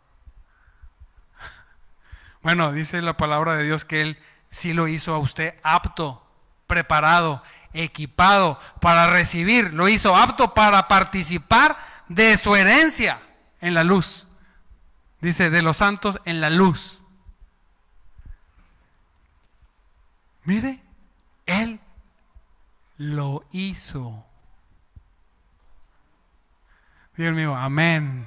Bueno, 2.42 2.72
dice 2.72 3.00
la 3.02 3.16
palabra 3.16 3.54
de 3.54 3.62
Dios 3.62 3.84
que 3.84 4.00
Él 4.00 4.18
sí 4.48 4.72
lo 4.72 4.88
hizo 4.88 5.14
a 5.14 5.18
usted 5.18 5.54
apto, 5.62 6.26
preparado, 6.66 7.42
equipado 7.72 8.58
para 8.80 9.06
recibir, 9.06 9.72
lo 9.72 9.88
hizo 9.88 10.16
apto 10.16 10.52
para 10.54 10.88
participar 10.88 11.76
de 12.08 12.36
su 12.36 12.56
herencia 12.56 13.20
en 13.60 13.74
la 13.74 13.84
luz. 13.84 14.26
Dice, 15.20 15.50
de 15.50 15.62
los 15.62 15.76
santos 15.76 16.18
en 16.24 16.40
la 16.40 16.50
luz. 16.50 17.00
Mire, 20.42 20.82
Él 21.46 21.78
lo 22.96 23.44
hizo. 23.52 24.26
Dios 27.22 27.34
mío, 27.36 27.54
amén. 27.54 28.26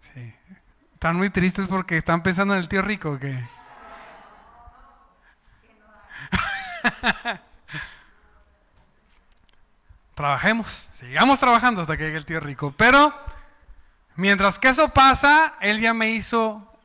Sí. 0.00 0.34
Están 0.94 1.14
muy 1.14 1.30
tristes 1.30 1.68
porque 1.68 1.96
están 1.96 2.20
pensando 2.20 2.54
en 2.54 2.60
el 2.60 2.66
tío 2.68 2.82
rico 2.82 3.20
que. 3.20 3.48
Trabajemos, 10.16 10.90
sigamos 10.92 11.38
trabajando 11.38 11.82
hasta 11.82 11.96
que 11.96 12.02
llegue 12.06 12.16
el 12.16 12.26
tío 12.26 12.40
rico. 12.40 12.74
Pero 12.76 13.14
mientras 14.16 14.58
que 14.58 14.70
eso 14.70 14.88
pasa, 14.88 15.54
él 15.60 15.78
ya 15.78 15.94
me 15.94 16.10
hizo 16.10 16.76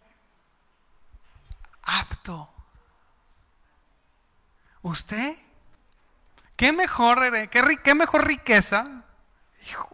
apto. 1.82 2.47
¿Usted? 4.84 5.36
¿Qué 6.56 6.71
mejor, 6.71 7.50
qué, 7.50 7.80
qué 7.84 7.95
mejor 7.95 8.28
riqueza? 8.28 9.02
Hijo, 9.67 9.89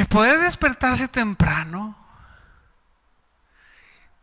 que 0.00 0.06
puede 0.06 0.38
despertarse 0.38 1.08
temprano. 1.08 1.94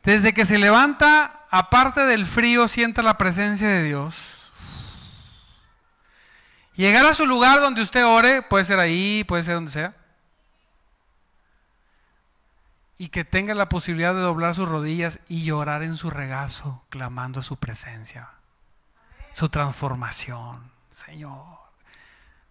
Desde 0.02 0.34
que 0.34 0.44
se 0.44 0.58
levanta, 0.58 1.46
aparte 1.52 2.02
del 2.02 2.26
frío, 2.26 2.68
sienta 2.68 3.04
la 3.04 3.20
presencia 3.20 3.68
de 3.68 3.84
Dios. 3.84 4.16
Llegar 6.74 7.06
a 7.06 7.14
su 7.14 7.28
lugar 7.28 7.62
donde 7.62 7.84
usted 7.84 8.08
ore, 8.08 8.42
puede 8.42 8.66
ser 8.66 8.80
ahí, 8.80 9.24
puede 9.24 9.44
ser 9.44 9.54
donde 9.54 9.70
sea. 9.70 9.96
Y 12.98 13.10
que 13.10 13.24
tenga 13.24 13.54
la 13.54 13.70
posibilidad 13.70 14.16
de 14.16 14.22
doblar 14.22 14.56
sus 14.56 14.68
rodillas 14.68 15.20
y 15.28 15.44
llorar 15.44 15.84
en 15.84 15.96
su 15.96 16.10
regazo, 16.10 16.84
clamando 16.90 17.44
su 17.44 17.58
presencia, 17.58 18.32
su 19.32 19.48
transformación, 19.50 20.72
Señor 20.90 21.67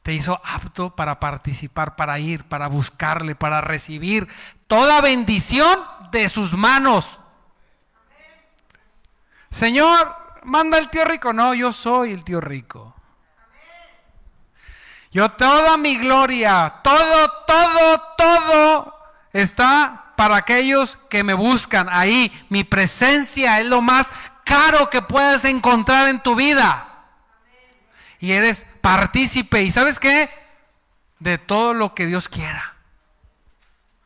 te 0.07 0.15
hizo 0.15 0.41
apto 0.45 0.95
para 0.95 1.19
participar, 1.19 1.97
para 1.97 2.17
ir, 2.21 2.45
para 2.45 2.69
buscarle, 2.69 3.35
para 3.35 3.61
recibir 3.61 4.29
toda 4.69 5.01
bendición 5.01 5.81
de 6.13 6.29
sus 6.29 6.53
manos. 6.53 7.19
Señor, 9.51 10.17
manda 10.45 10.79
el 10.79 10.91
tío 10.91 11.05
rico. 11.05 11.33
No, 11.33 11.55
yo 11.55 11.73
soy 11.73 12.13
el 12.13 12.23
tío 12.23 12.41
rico. 12.41 12.95
Yo 15.11 15.29
toda 15.33 15.77
mi 15.77 15.97
gloria, 15.97 16.75
todo, 16.85 17.29
todo, 17.45 18.03
todo 18.17 18.95
está 19.33 20.13
para 20.15 20.37
aquellos 20.37 20.99
que 21.11 21.25
me 21.25 21.35
buscan. 21.35 21.89
Ahí 21.91 22.31
mi 22.49 22.63
presencia 22.63 23.59
es 23.59 23.67
lo 23.67 23.83
más 23.83 24.13
caro 24.45 24.89
que 24.89 25.03
puedes 25.03 25.45
encontrar 25.45 26.07
en 26.07 26.23
tu 26.23 26.37
vida 26.37 26.87
y 28.19 28.33
eres 28.33 28.67
partícipe. 28.87 29.63
¿Y 29.65 29.73
sabes 29.73 29.99
qué? 29.99 30.31
De 31.19 31.39
todo 31.39 31.75
lo 31.75 31.93
que 31.93 32.07
Dios 32.07 32.29
quiera. 32.29 32.77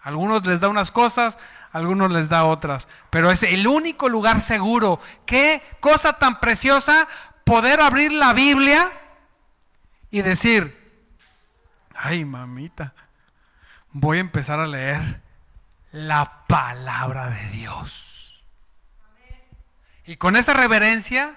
algunos 0.01 0.47
les 0.47 0.61
da 0.61 0.71
unas 0.71 0.91
cosas, 0.91 1.37
algunos 1.71 2.11
les 2.11 2.31
da 2.31 2.45
otras. 2.45 2.89
Pero 3.11 3.31
es 3.31 3.43
el 3.43 3.67
único 3.67 4.09
lugar 4.09 4.41
seguro. 4.41 4.99
Qué 5.27 5.63
cosa 5.81 6.15
tan 6.15 6.41
preciosa 6.41 7.07
poder 7.45 7.83
abrir 7.83 8.11
la 8.11 8.33
Biblia 8.33 8.91
y 10.11 10.23
decir, 10.23 11.05
ay 11.95 12.25
mamita, 12.25 12.95
voy 13.91 14.17
a 14.17 14.23
empezar 14.23 14.61
a 14.61 14.67
leer 14.67 15.21
la 15.93 16.47
palabra 16.47 17.29
de 17.29 17.51
Dios. 17.51 18.43
Y 20.07 20.17
con 20.17 20.37
esa 20.37 20.55
reverencia 20.55 21.35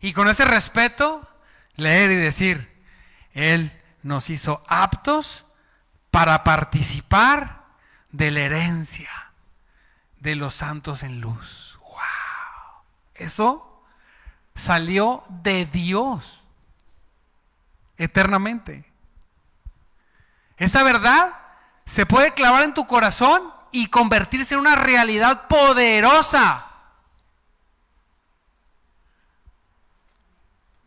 y 0.00 0.14
con 0.14 0.26
ese 0.26 0.46
respeto, 0.46 1.28
leer 1.76 2.12
y 2.12 2.16
decir, 2.16 2.77
Él 3.38 3.72
nos 4.02 4.30
hizo 4.30 4.62
aptos 4.66 5.46
para 6.10 6.42
participar 6.42 7.62
de 8.10 8.32
la 8.32 8.40
herencia 8.40 9.10
de 10.18 10.34
los 10.34 10.54
santos 10.54 11.04
en 11.04 11.20
luz. 11.20 11.78
¡Wow! 11.82 12.82
Eso 13.14 13.84
salió 14.56 15.22
de 15.28 15.66
Dios 15.66 16.42
eternamente. 17.96 18.84
Esa 20.56 20.82
verdad 20.82 21.32
se 21.86 22.06
puede 22.06 22.34
clavar 22.34 22.64
en 22.64 22.74
tu 22.74 22.88
corazón 22.88 23.52
y 23.70 23.86
convertirse 23.86 24.54
en 24.54 24.60
una 24.60 24.74
realidad 24.74 25.46
poderosa. 25.46 26.67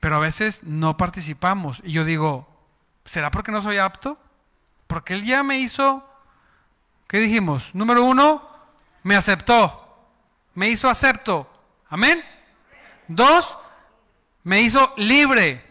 Pero 0.01 0.17
a 0.17 0.19
veces 0.19 0.63
no 0.63 0.97
participamos. 0.97 1.81
Y 1.85 1.93
yo 1.93 2.03
digo, 2.03 2.49
¿será 3.05 3.31
porque 3.31 3.53
no 3.53 3.61
soy 3.61 3.77
apto? 3.77 4.19
Porque 4.87 5.13
Él 5.13 5.23
ya 5.23 5.43
me 5.43 5.59
hizo, 5.59 6.05
¿qué 7.07 7.19
dijimos? 7.19 7.73
Número 7.73 8.03
uno, 8.03 8.49
me 9.03 9.15
aceptó. 9.15 9.87
Me 10.55 10.69
hizo 10.69 10.89
acepto. 10.89 11.49
Amén. 11.87 12.21
Dos, 13.07 13.57
me 14.43 14.61
hizo 14.61 14.93
libre. 14.97 15.63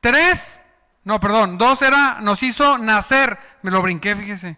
Tres, 0.00 0.60
no, 1.04 1.20
perdón, 1.20 1.58
dos 1.58 1.82
era, 1.82 2.20
nos 2.20 2.42
hizo 2.42 2.78
nacer. 2.78 3.38
Me 3.62 3.70
lo 3.70 3.82
brinqué, 3.82 4.16
fíjese. 4.16 4.56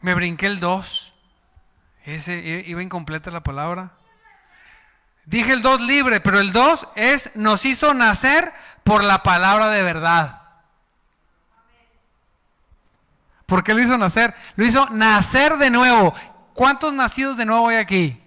Me 0.00 0.14
brinqué 0.14 0.46
el 0.46 0.60
dos. 0.60 1.14
Ese 2.04 2.64
iba 2.66 2.82
incompleta 2.82 3.30
la 3.30 3.42
palabra. 3.42 3.97
Dije 5.28 5.52
el 5.52 5.60
dos 5.60 5.80
libre, 5.80 6.20
pero 6.20 6.40
el 6.40 6.52
dos 6.52 6.88
es, 6.94 7.30
nos 7.34 7.66
hizo 7.66 7.92
nacer 7.92 8.50
por 8.82 9.04
la 9.04 9.22
palabra 9.22 9.68
de 9.68 9.82
verdad. 9.82 10.40
¿Por 13.44 13.62
qué 13.62 13.74
lo 13.74 13.82
hizo 13.82 13.98
nacer? 13.98 14.34
Lo 14.56 14.64
hizo 14.64 14.88
nacer 14.90 15.58
de 15.58 15.70
nuevo. 15.70 16.14
¿Cuántos 16.54 16.94
nacidos 16.94 17.36
de 17.36 17.44
nuevo 17.44 17.68
hay 17.68 17.76
aquí? 17.76 18.18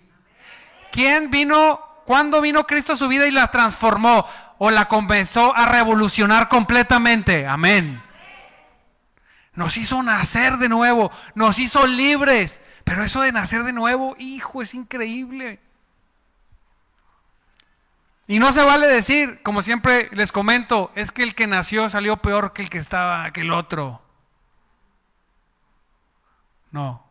¿Quién 0.91 1.31
vino, 1.31 1.79
cuándo 2.05 2.39
vino 2.39 2.67
Cristo 2.67 2.93
a 2.93 2.97
su 2.97 3.07
vida 3.07 3.27
y 3.27 3.31
la 3.31 3.49
transformó? 3.49 4.27
o 4.63 4.69
la 4.69 4.87
comenzó 4.87 5.57
a 5.57 5.65
revolucionar 5.65 6.47
completamente. 6.47 7.47
Amén. 7.47 7.99
Nos 9.55 9.75
hizo 9.75 10.03
nacer 10.03 10.57
de 10.57 10.69
nuevo, 10.69 11.11
nos 11.33 11.57
hizo 11.57 11.87
libres. 11.87 12.61
Pero 12.83 13.03
eso 13.03 13.21
de 13.21 13.31
nacer 13.31 13.63
de 13.63 13.73
nuevo, 13.73 14.15
hijo, 14.19 14.61
es 14.61 14.75
increíble. 14.75 15.59
Y 18.31 18.39
no 18.39 18.53
se 18.53 18.63
vale 18.63 18.87
decir, 18.87 19.41
como 19.43 19.61
siempre 19.61 20.07
les 20.13 20.31
comento, 20.31 20.93
es 20.95 21.11
que 21.11 21.21
el 21.21 21.35
que 21.35 21.47
nació 21.47 21.89
salió 21.89 22.15
peor 22.15 22.53
que 22.53 22.61
el 22.61 22.69
que 22.69 22.77
estaba, 22.77 23.29
que 23.31 23.41
el 23.41 23.51
otro. 23.51 24.01
No. 26.71 27.05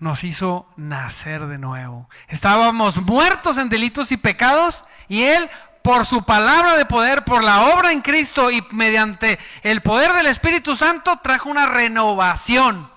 Nos 0.00 0.24
hizo 0.24 0.66
nacer 0.74 1.46
de 1.46 1.58
nuevo. 1.58 2.10
Estábamos 2.26 3.00
muertos 3.02 3.56
en 3.56 3.68
delitos 3.68 4.10
y 4.10 4.16
pecados 4.16 4.84
y 5.06 5.22
Él 5.22 5.48
por 5.82 6.06
su 6.06 6.24
palabra 6.24 6.76
de 6.76 6.84
poder, 6.84 7.22
por 7.22 7.44
la 7.44 7.72
obra 7.72 7.92
en 7.92 8.00
Cristo 8.00 8.50
y 8.50 8.66
mediante 8.72 9.38
el 9.62 9.80
poder 9.80 10.12
del 10.14 10.26
Espíritu 10.26 10.74
Santo 10.74 11.20
trajo 11.22 11.48
una 11.48 11.66
renovación. 11.66 12.90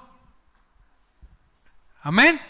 Amén. 2.01 2.41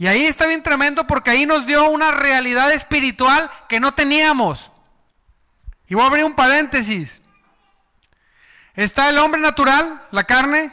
Y 0.00 0.06
ahí 0.06 0.24
está 0.24 0.46
bien 0.46 0.62
tremendo 0.62 1.06
porque 1.06 1.28
ahí 1.28 1.44
nos 1.44 1.66
dio 1.66 1.90
una 1.90 2.10
realidad 2.10 2.72
espiritual 2.72 3.50
que 3.68 3.80
no 3.80 3.92
teníamos. 3.92 4.72
Y 5.88 5.94
voy 5.94 6.04
a 6.04 6.06
abrir 6.06 6.24
un 6.24 6.32
paréntesis. 6.32 7.20
Está 8.74 9.10
el 9.10 9.18
hombre 9.18 9.42
natural, 9.42 10.02
la 10.10 10.24
carne, 10.24 10.72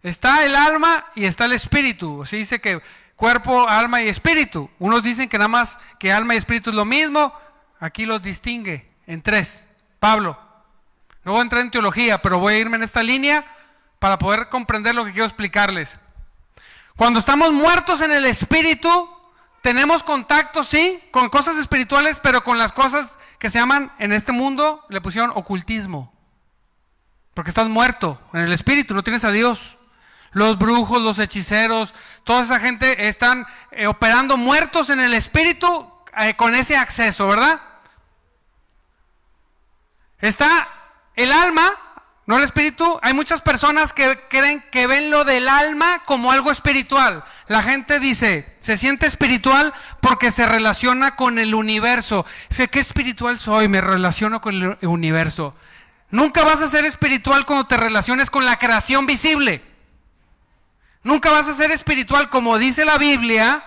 está 0.00 0.44
el 0.44 0.54
alma 0.54 1.06
y 1.16 1.24
está 1.24 1.46
el 1.46 1.54
espíritu. 1.54 2.24
Se 2.24 2.36
dice 2.36 2.60
que 2.60 2.80
cuerpo, 3.16 3.68
alma 3.68 4.00
y 4.00 4.08
espíritu. 4.08 4.70
Unos 4.78 5.02
dicen 5.02 5.28
que 5.28 5.38
nada 5.38 5.48
más 5.48 5.76
que 5.98 6.12
alma 6.12 6.34
y 6.34 6.38
espíritu 6.38 6.70
es 6.70 6.76
lo 6.76 6.84
mismo. 6.84 7.34
Aquí 7.80 8.06
los 8.06 8.22
distingue 8.22 8.88
en 9.08 9.22
tres. 9.22 9.64
Pablo. 9.98 10.38
No 11.24 11.32
voy 11.32 11.40
a 11.40 11.42
entrar 11.42 11.62
en 11.62 11.72
teología, 11.72 12.22
pero 12.22 12.38
voy 12.38 12.54
a 12.54 12.58
irme 12.58 12.76
en 12.76 12.84
esta 12.84 13.02
línea 13.02 13.44
para 13.98 14.20
poder 14.20 14.50
comprender 14.50 14.94
lo 14.94 15.04
que 15.04 15.10
quiero 15.10 15.26
explicarles. 15.26 15.98
Cuando 16.96 17.20
estamos 17.20 17.52
muertos 17.52 18.00
en 18.00 18.10
el 18.10 18.24
espíritu, 18.24 19.08
tenemos 19.60 20.02
contacto, 20.02 20.64
sí, 20.64 21.02
con 21.10 21.28
cosas 21.28 21.56
espirituales, 21.58 22.20
pero 22.20 22.42
con 22.42 22.56
las 22.56 22.72
cosas 22.72 23.10
que 23.38 23.50
se 23.50 23.58
llaman 23.58 23.92
en 23.98 24.12
este 24.12 24.32
mundo, 24.32 24.84
le 24.88 25.02
pusieron 25.02 25.30
ocultismo. 25.34 26.14
Porque 27.34 27.50
estás 27.50 27.68
muerto 27.68 28.18
en 28.32 28.40
el 28.40 28.52
espíritu, 28.52 28.94
no 28.94 29.04
tienes 29.04 29.24
a 29.24 29.30
Dios. 29.30 29.76
Los 30.32 30.58
brujos, 30.58 31.02
los 31.02 31.18
hechiceros, 31.18 31.92
toda 32.24 32.42
esa 32.42 32.60
gente 32.60 33.08
están 33.08 33.46
eh, 33.72 33.86
operando 33.86 34.38
muertos 34.38 34.88
en 34.88 35.00
el 35.00 35.12
espíritu 35.12 35.92
eh, 36.16 36.34
con 36.34 36.54
ese 36.54 36.78
acceso, 36.78 37.26
¿verdad? 37.26 37.60
Está 40.18 40.66
el 41.14 41.30
alma, 41.30 41.70
no 42.26 42.36
el 42.36 42.44
espíritu. 42.44 42.98
Hay 43.02 43.14
muchas 43.14 43.40
personas 43.40 43.92
que 43.92 44.20
creen 44.28 44.62
que 44.72 44.86
ven 44.86 45.10
lo 45.10 45.24
del 45.24 45.48
alma 45.48 46.02
como 46.04 46.32
algo 46.32 46.50
espiritual. 46.50 47.24
La 47.46 47.62
gente 47.62 48.00
dice, 48.00 48.56
se 48.60 48.76
siente 48.76 49.06
espiritual 49.06 49.72
porque 50.00 50.32
se 50.32 50.44
relaciona 50.46 51.14
con 51.14 51.38
el 51.38 51.54
universo. 51.54 52.26
Sé 52.50 52.68
qué 52.68 52.80
espiritual 52.80 53.38
soy, 53.38 53.68
me 53.68 53.80
relaciono 53.80 54.40
con 54.40 54.54
el 54.54 54.78
universo. 54.86 55.54
Nunca 56.10 56.44
vas 56.44 56.60
a 56.60 56.68
ser 56.68 56.84
espiritual 56.84 57.46
cuando 57.46 57.66
te 57.66 57.76
relaciones 57.76 58.28
con 58.28 58.44
la 58.44 58.58
creación 58.58 59.06
visible. 59.06 59.62
Nunca 61.04 61.30
vas 61.30 61.46
a 61.46 61.54
ser 61.54 61.70
espiritual 61.70 62.28
como 62.28 62.58
dice 62.58 62.84
la 62.84 62.98
Biblia 62.98 63.64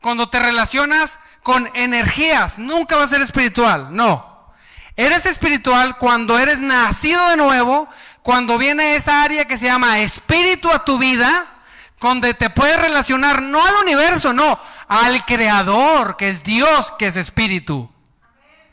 cuando 0.00 0.30
te 0.30 0.40
relacionas 0.40 1.18
con 1.42 1.70
energías. 1.74 2.58
Nunca 2.58 2.96
vas 2.96 3.06
a 3.06 3.16
ser 3.16 3.22
espiritual, 3.22 3.94
no. 3.94 4.33
Eres 4.96 5.26
espiritual 5.26 5.98
cuando 5.98 6.38
eres 6.38 6.60
nacido 6.60 7.28
de 7.28 7.36
nuevo, 7.36 7.88
cuando 8.22 8.58
viene 8.58 8.94
esa 8.94 9.22
área 9.22 9.44
que 9.44 9.58
se 9.58 9.66
llama 9.66 9.98
espíritu 10.00 10.70
a 10.70 10.84
tu 10.84 10.98
vida, 10.98 11.46
donde 12.00 12.34
te 12.34 12.50
puedes 12.50 12.80
relacionar 12.80 13.42
no 13.42 13.64
al 13.64 13.74
universo, 13.76 14.32
no, 14.32 14.58
al 14.88 15.24
creador, 15.24 16.16
que 16.16 16.28
es 16.28 16.42
Dios, 16.42 16.92
que 16.98 17.08
es 17.08 17.16
espíritu. 17.16 17.90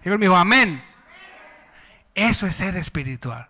Digo 0.04 0.16
conmigo, 0.16 0.36
amén. 0.36 0.84
Eso 2.14 2.46
es 2.46 2.56
ser 2.56 2.76
espiritual. 2.76 3.48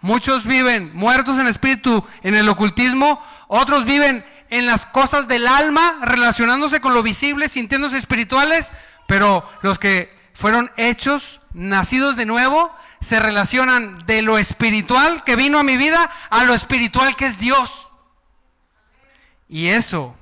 Muchos 0.00 0.46
viven 0.46 0.94
muertos 0.94 1.38
en 1.38 1.48
espíritu 1.48 2.04
en 2.22 2.34
el 2.34 2.48
ocultismo, 2.48 3.22
otros 3.48 3.84
viven 3.84 4.24
en 4.50 4.66
las 4.66 4.86
cosas 4.86 5.26
del 5.26 5.46
alma, 5.46 5.98
relacionándose 6.02 6.80
con 6.80 6.94
lo 6.94 7.02
visible, 7.02 7.48
sintiéndose 7.48 7.98
espirituales, 7.98 8.72
pero 9.06 9.48
los 9.62 9.78
que 9.78 10.15
fueron 10.36 10.70
hechos, 10.76 11.40
nacidos 11.54 12.14
de 12.14 12.26
nuevo, 12.26 12.70
se 13.00 13.18
relacionan 13.18 14.04
de 14.04 14.20
lo 14.20 14.36
espiritual 14.36 15.24
que 15.24 15.34
vino 15.34 15.58
a 15.58 15.62
mi 15.62 15.78
vida 15.78 16.10
a 16.28 16.44
lo 16.44 16.52
espiritual 16.52 17.16
que 17.16 17.24
es 17.24 17.38
Dios. 17.38 17.90
Y 19.48 19.68
eso, 19.68 20.14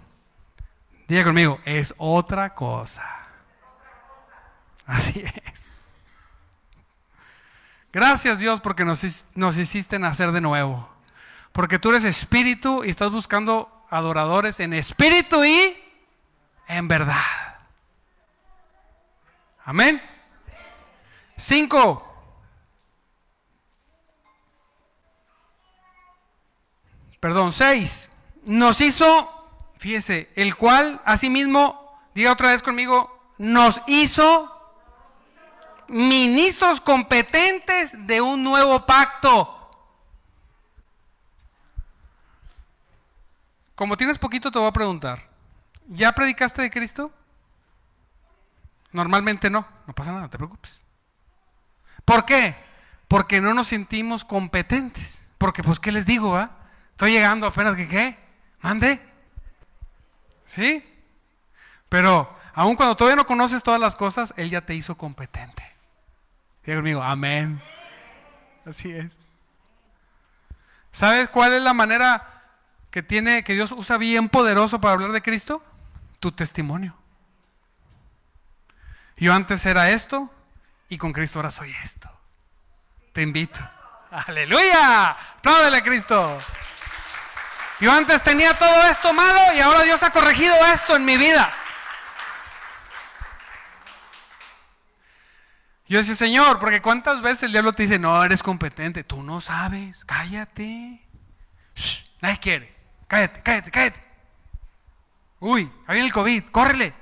diga 1.09 1.25
conmigo, 1.25 1.59
es 1.65 1.95
otra 1.99 2.55
cosa. 2.55 3.03
Así 4.87 5.25
es. 5.47 5.75
Gracias 7.93 8.39
Dios 8.39 8.61
porque 8.61 8.85
nos, 8.85 9.25
nos 9.35 9.59
hiciste 9.59 9.99
nacer 9.99 10.31
de 10.31 10.41
nuevo. 10.41 10.89
Porque 11.51 11.81
tú 11.81 11.91
eres 11.91 12.05
espíritu 12.05 12.85
y 12.85 12.91
estás 12.91 13.11
buscando 13.11 13.85
adoradores 13.91 14.61
en 14.61 14.75
espíritu 14.75 15.45
y 15.45 15.77
en 16.69 16.87
verdad. 16.87 17.44
Amén. 19.65 20.01
Cinco. 21.37 22.07
Perdón, 27.19 27.53
seis. 27.53 28.11
Nos 28.45 28.81
hizo, 28.83 29.31
fíjese, 29.79 30.31
el 30.37 30.55
cual 30.55 31.01
asimismo, 31.07 31.99
diga 32.15 32.33
otra 32.33 32.51
vez 32.51 32.63
conmigo, 32.63 33.19
nos 33.39 33.81
hizo 33.87 34.51
ministros 35.89 36.81
competentes 36.81 38.07
de 38.07 38.21
un 38.21 38.45
nuevo 38.45 38.85
pacto. 38.85 39.51
Como 43.75 43.97
tienes 43.97 44.19
poquito, 44.19 44.51
te 44.51 44.59
voy 44.59 44.69
a 44.69 44.73
preguntar. 44.73 45.27
¿Ya 45.89 46.13
predicaste 46.13 46.63
de 46.63 46.71
Cristo? 46.71 47.11
Normalmente 48.95 49.51
no, 49.51 49.67
no 49.89 49.93
pasa 49.93 50.11
nada, 50.13 50.23
no 50.23 50.31
te 50.31 50.39
preocupes. 50.39 50.81
¿Por 52.05 52.25
qué? 52.25 52.55
Porque 53.09 53.41
no 53.41 53.53
nos 53.53 53.67
sentimos 53.67 54.25
competentes. 54.25 55.21
Porque, 55.37 55.65
pues, 55.65 55.81
¿qué 55.81 55.91
les 55.91 56.07
digo? 56.07 56.37
Ah? 56.37 56.53
Estoy 56.93 57.11
llegando 57.11 57.49
apenas 57.49 57.75
que 57.75 57.89
qué. 57.89 58.17
Mande. 58.61 59.03
¿Sí? 60.47 60.89
Pero 61.89 62.33
aun 62.55 62.77
cuando 62.77 62.97
todavía 62.97 63.17
no 63.17 63.27
conoces 63.27 63.65
todas 63.65 63.81
las 63.81 63.97
cosas, 63.97 64.33
Él 64.37 64.49
ya 64.49 64.61
te 64.61 64.77
hizo 64.77 64.97
competente. 64.97 65.65
Diga 66.65 66.79
conmigo, 66.79 67.03
amén. 67.03 67.61
Así 68.65 68.93
es. 68.93 69.19
¿Sabes 70.93 71.29
cuál 71.31 71.55
es 71.55 71.63
la 71.63 71.75
manera 71.75 72.45
que 72.93 73.03
tiene, 73.03 73.43
que 73.43 73.55
Dios 73.55 73.73
usa 73.73 73.97
bien 73.97 74.29
poderoso 74.29 74.81
para 74.81 74.95
hablar 74.95 75.11
de 75.11 75.21
Cristo? 75.21 75.65
Tu 76.21 76.31
testimonio. 76.31 76.95
Yo 79.17 79.33
antes 79.33 79.65
era 79.67 79.91
esto 79.91 80.31
y 80.89 80.99
con 80.99 81.13
Cristo 81.13 81.39
ahora 81.39 81.51
soy 81.51 81.75
esto. 81.83 82.11
Te 83.13 83.23
invito. 83.23 83.61
Aleluya. 84.11 85.09
Apláudele 85.09 85.79
a 85.79 85.83
Cristo. 85.83 86.39
Yo 87.81 87.93
antes 87.93 88.23
tenía 88.23 88.57
todo 88.57 88.83
esto 88.85 89.13
malo 89.13 89.55
y 89.55 89.61
ahora 89.61 89.83
Dios 89.83 90.03
ha 90.03 90.11
corregido 90.11 90.55
esto 90.73 90.97
en 90.97 91.05
mi 91.05 91.17
vida. 91.17 91.53
Yo 95.87 95.99
decía, 95.99 96.15
Señor, 96.15 96.59
porque 96.61 96.81
cuántas 96.81 97.21
veces 97.21 97.45
el 97.45 97.53
diablo 97.53 97.73
te 97.73 97.83
dice, 97.83 97.99
no, 97.99 98.25
eres 98.25 98.43
competente, 98.43 99.05
tú 99.05 99.23
no 99.23 99.41
sabes, 99.41 100.05
cállate. 100.05 101.07
Nadie 102.21 102.39
quiere. 102.41 102.75
Cállate, 103.07 103.43
cállate, 103.43 103.71
cállate. 103.71 104.05
Uy, 105.41 105.71
ahí 105.87 105.95
viene 105.95 106.07
el 106.07 106.13
COVID, 106.13 106.45
córrele. 106.51 106.95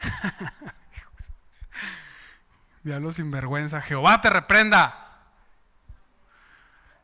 Diablo 2.82 3.12
sin 3.12 3.30
vergüenza, 3.30 3.80
Jehová 3.80 4.20
te 4.20 4.30
reprenda. 4.30 4.96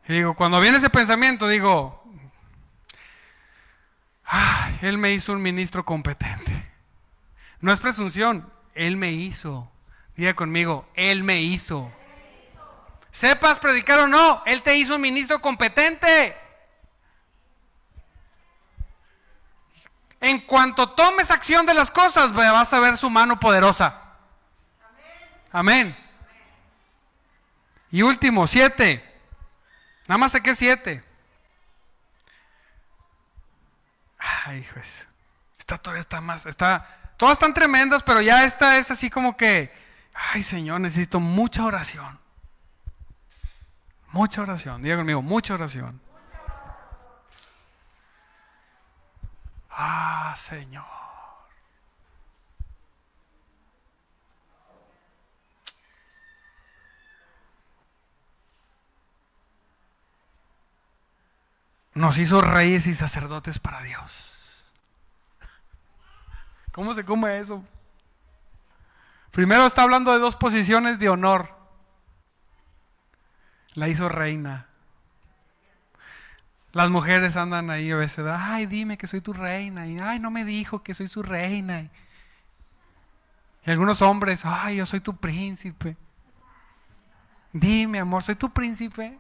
Y 0.09 0.15
digo, 0.15 0.35
cuando 0.35 0.61
viene 0.61 0.79
ese 0.79 0.91
pensamiento, 0.91 1.49
digo, 1.49 2.03
ay, 4.25 4.79
Él 4.83 4.99
me 4.99 5.13
hizo 5.13 5.33
un 5.33 5.43
ministro 5.43 5.85
competente. 5.85 6.71
No 7.61 7.73
es 7.73 7.81
presunción, 7.81 8.51
Él 8.75 8.97
me 8.97 9.13
hizo. 9.13 9.71
Diga 10.17 10.35
conmigo, 10.35 10.89
Él 10.95 11.25
me 11.25 11.43
hizo. 11.43 11.93
Sepas 13.11 13.59
predicar 13.59 14.01
o 14.01 14.09
no, 14.09 14.43
Él 14.47 14.63
te 14.63 14.77
hizo 14.77 14.97
un 14.97 15.03
ministro 15.03 15.41
competente. 15.41 16.37
En 20.21 20.41
cuanto 20.41 20.89
tomes 20.89 21.31
acción 21.31 21.67
de 21.67 21.75
las 21.75 21.91
cosas, 21.91 22.33
vas 22.33 22.73
a 22.73 22.81
ver 22.81 22.97
su 22.97 23.11
mano 23.11 23.39
poderosa. 23.39 24.01
Amén. 25.53 25.97
Y 27.91 28.03
último, 28.03 28.47
siete. 28.47 29.03
Nada 30.09 30.19
más 30.19 30.33
sé 30.33 30.43
que 30.43 30.55
siete. 30.55 31.05
Ay, 34.19 34.59
hijo, 34.59 34.81
esta 35.59 35.79
todavía 35.79 36.01
está 36.01 36.21
más, 36.21 36.47
está, 36.47 37.13
todas 37.17 37.35
están 37.35 37.55
tremendas, 37.55 38.03
pero 38.03 38.21
ya 38.21 38.45
esta 38.45 38.79
es 38.79 38.91
así 38.91 39.11
como 39.11 39.37
que, 39.37 39.73
ay 40.15 40.43
Señor, 40.43 40.81
necesito 40.81 41.21
mucha 41.21 41.65
oración. 41.65 42.19
Mucha 44.13 44.43
oración, 44.43 44.83
diga 44.83 44.97
conmigo, 44.97 45.23
mucha 45.23 45.55
oración. 45.55 46.01
Ah, 49.79 50.35
Señor. 50.37 50.85
Nos 61.93 62.19
hizo 62.19 62.41
reyes 62.41 62.87
y 62.87 62.95
sacerdotes 62.95 63.59
para 63.59 63.83
Dios. 63.83 64.35
¿Cómo 66.73 66.93
se 66.93 67.05
come 67.05 67.39
eso? 67.39 67.65
Primero 69.31 69.67
está 69.67 69.83
hablando 69.83 70.13
de 70.13 70.19
dos 70.19 70.37
posiciones 70.37 70.99
de 70.99 71.09
honor. 71.11 71.55
La 73.75 73.89
hizo 73.89 74.09
reina. 74.09 74.67
Las 76.77 76.91
mujeres 76.91 77.39
andan 77.39 77.71
ahí 77.71 77.91
a 77.91 77.97
veces, 77.97 78.27
ay, 78.31 78.67
dime 78.67 78.99
que 78.99 79.07
soy 79.07 79.23
tu 79.23 79.33
reina, 79.33 79.87
y 79.87 79.97
ay, 79.99 80.19
no 80.19 80.31
me 80.31 80.45
dijo 80.45 80.83
que 80.83 80.93
soy 80.93 81.09
su 81.09 81.23
reina. 81.23 81.89
Y 83.65 83.71
algunos 83.71 84.03
hombres, 84.03 84.43
ay, 84.45 84.77
yo 84.77 84.85
soy 84.85 85.01
tu 85.01 85.17
príncipe. 85.17 85.97
Dime, 87.51 87.99
amor, 87.99 88.23
soy 88.23 88.35
tu 88.35 88.51
príncipe. 88.51 89.19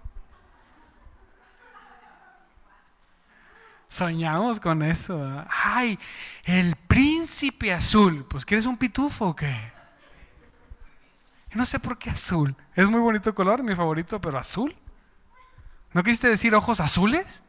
Soñamos 3.88 4.60
con 4.60 4.82
eso. 4.82 5.18
Ay, 5.48 5.98
el 6.44 6.76
príncipe 6.76 7.72
azul. 7.72 8.26
Pues 8.28 8.44
¿quieres 8.44 8.66
un 8.66 8.76
pitufo 8.76 9.28
o 9.28 9.34
qué? 9.34 9.72
no 11.54 11.64
sé 11.64 11.80
por 11.80 11.96
qué 11.96 12.10
azul. 12.10 12.54
Es 12.74 12.86
muy 12.86 13.00
bonito 13.00 13.34
color, 13.34 13.62
mi 13.62 13.74
favorito, 13.74 14.20
pero 14.20 14.36
azul. 14.36 14.76
¿No 15.94 16.02
quisiste 16.02 16.28
decir 16.28 16.54
ojos 16.54 16.80
azules? 16.80 17.42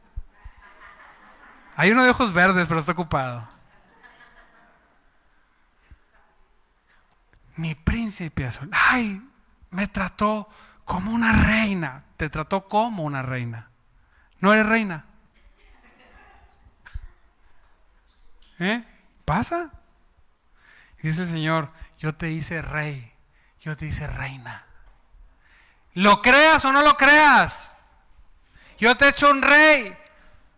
Hay 1.80 1.92
uno 1.92 2.04
de 2.04 2.10
ojos 2.10 2.34
verdes, 2.34 2.68
pero 2.68 2.80
está 2.80 2.94
ocupado. 2.94 3.48
Mi 7.56 7.76
príncipe 7.76 8.48
azul. 8.48 8.68
Ay, 8.74 9.22
me 9.70 9.88
trató 9.88 10.50
como 10.86 11.12
una 11.12 11.34
reina. 11.34 12.04
Te 12.18 12.30
trató 12.30 12.68
como 12.68 13.04
una 13.04 13.22
reina. 13.22 13.70
No 14.40 14.52
eres 14.52 14.66
reina. 14.66 15.06
¿Eh? 18.58 18.84
¿Pasa? 19.24 19.70
dice 21.04 21.22
el 21.22 21.28
Señor, 21.28 21.72
yo 22.00 22.16
te 22.16 22.32
hice 22.32 22.64
rey, 22.64 23.14
yo 23.62 23.78
te 23.78 23.86
hice 23.86 24.08
reina. 24.08 24.66
¿Lo 25.94 26.24
creas 26.24 26.66
o 26.66 26.74
no 26.74 26.82
lo 26.82 26.98
creas? 26.98 27.78
Yo 28.80 28.98
te 28.98 29.06
he 29.06 29.10
hecho 29.10 29.30
un 29.30 29.44
rey, 29.44 29.96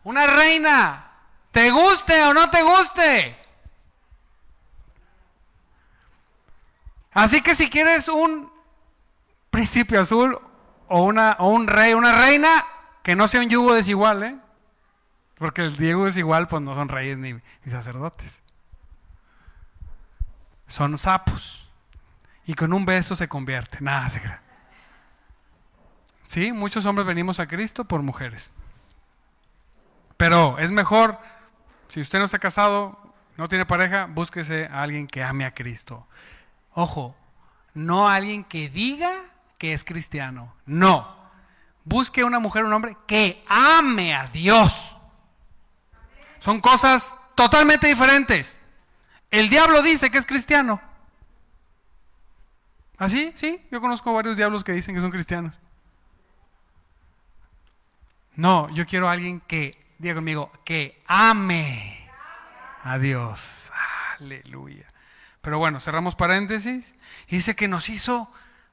una 0.05 0.25
reina. 0.27 1.08
¿Te 1.59 1.71
guste 1.71 2.23
o 2.23 2.33
no 2.33 2.49
te 2.49 2.63
guste? 2.63 3.37
Así 7.11 7.41
que 7.41 7.53
si 7.53 7.69
quieres 7.69 8.07
un 8.07 8.49
príncipe 9.49 9.97
azul 9.97 10.39
o, 10.87 11.03
una, 11.03 11.35
o 11.39 11.49
un 11.49 11.67
rey, 11.67 11.93
una 11.93 12.13
reina, 12.13 12.65
que 13.03 13.13
no 13.13 13.27
sea 13.27 13.41
un 13.41 13.49
yugo 13.49 13.73
desigual, 13.73 14.23
¿eh? 14.23 14.37
Porque 15.35 15.63
el 15.63 15.75
Diego 15.75 16.07
es 16.07 16.15
igual, 16.15 16.47
pues 16.47 16.61
no 16.61 16.75
son 16.75 16.87
reyes 16.87 17.17
ni, 17.17 17.37
sacerdotes. 17.69 18.41
Son 20.65 20.97
sapos. 20.97 21.69
Y 22.45 22.53
con 22.53 22.71
un 22.71 22.85
beso 22.85 23.17
se 23.17 23.27
convierte. 23.27 23.79
Nada 23.81 24.09
se. 24.09 24.21
Sí, 26.25 26.53
muchos 26.53 26.85
hombres 26.85 27.05
venimos 27.05 27.37
a 27.41 27.47
Cristo 27.47 27.83
por 27.83 28.01
mujeres. 28.01 28.53
Pero 30.15 30.57
es 30.57 30.71
mejor 30.71 31.19
si 31.89 32.01
usted 32.01 32.19
no 32.19 32.25
está 32.25 32.39
casado, 32.39 32.97
no 33.35 33.49
tiene 33.49 33.65
pareja, 33.65 34.05
búsquese 34.05 34.67
a 34.71 34.83
alguien 34.83 35.07
que 35.07 35.23
ame 35.23 35.45
a 35.45 35.53
Cristo. 35.53 36.07
Ojo, 36.73 37.15
no 37.73 38.07
a 38.07 38.15
alguien 38.15 38.43
que 38.43 38.69
diga 38.69 39.11
que 39.57 39.73
es 39.73 39.83
cristiano. 39.83 40.53
No. 40.65 41.17
Busque 41.83 42.23
una 42.23 42.39
mujer 42.39 42.63
un 42.63 42.73
hombre 42.73 42.95
que 43.07 43.43
ame 43.47 44.13
a 44.13 44.27
Dios. 44.27 44.95
Son 46.39 46.61
cosas 46.61 47.15
totalmente 47.35 47.87
diferentes. 47.87 48.59
El 49.31 49.49
diablo 49.49 49.81
dice 49.81 50.09
que 50.09 50.17
es 50.17 50.25
cristiano. 50.25 50.79
¿Así? 52.97 53.31
¿Ah, 53.33 53.37
sí, 53.37 53.65
yo 53.71 53.81
conozco 53.81 54.13
varios 54.13 54.37
diablos 54.37 54.63
que 54.63 54.73
dicen 54.73 54.93
que 54.93 55.01
son 55.01 55.11
cristianos. 55.11 55.57
No, 58.35 58.69
yo 58.69 58.85
quiero 58.85 59.07
a 59.07 59.13
alguien 59.13 59.41
que 59.41 59.88
diga 59.99 60.15
conmigo, 60.15 60.51
que 60.63 60.99
ame 61.05 62.09
a 62.83 62.97
Dios. 62.97 63.71
Aleluya. 64.19 64.87
Pero 65.41 65.59
bueno, 65.59 65.79
cerramos 65.79 66.15
paréntesis. 66.15 66.95
Y 67.27 67.35
dice 67.35 67.55
que 67.55 67.67
nos 67.67 67.89
hizo 67.89 68.31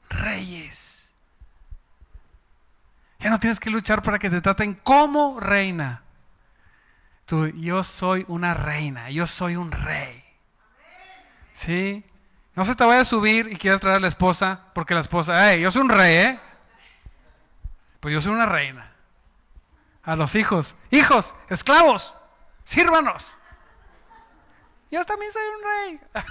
reyes. 0.08 1.12
Ya 3.18 3.30
no 3.30 3.40
tienes 3.40 3.60
que 3.60 3.70
luchar 3.70 4.02
para 4.02 4.18
que 4.18 4.30
te 4.30 4.40
traten 4.40 4.74
como 4.74 5.40
reina. 5.40 6.02
Tú, 7.26 7.48
yo 7.48 7.82
soy 7.82 8.24
una 8.28 8.54
reina, 8.54 9.10
yo 9.10 9.26
soy 9.26 9.56
un 9.56 9.72
rey. 9.72 10.24
¿Sí? 11.52 12.04
No 12.54 12.64
se 12.64 12.76
te 12.76 12.84
vaya 12.84 13.00
a 13.00 13.04
subir 13.04 13.48
y 13.50 13.56
quieras 13.56 13.80
traer 13.80 13.96
a 13.96 14.00
la 14.00 14.08
esposa, 14.08 14.60
porque 14.74 14.94
la 14.94 15.00
esposa, 15.00 15.50
hey, 15.50 15.60
yo 15.60 15.70
soy 15.72 15.82
un 15.82 15.88
rey, 15.88 16.14
¿eh? 16.14 16.40
Pues 17.98 18.14
yo 18.14 18.20
soy 18.20 18.32
una 18.32 18.46
reina 18.46 18.95
a 20.06 20.16
los 20.16 20.34
hijos, 20.36 20.74
hijos, 20.90 21.34
esclavos, 21.50 22.14
sírvanos. 22.64 23.36
Yo 24.90 25.04
también 25.04 25.32
soy 25.32 25.42
un 25.42 25.62
rey. 25.64 26.00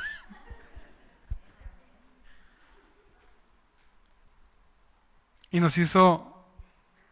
y 5.52 5.60
nos 5.60 5.78
hizo 5.78 6.48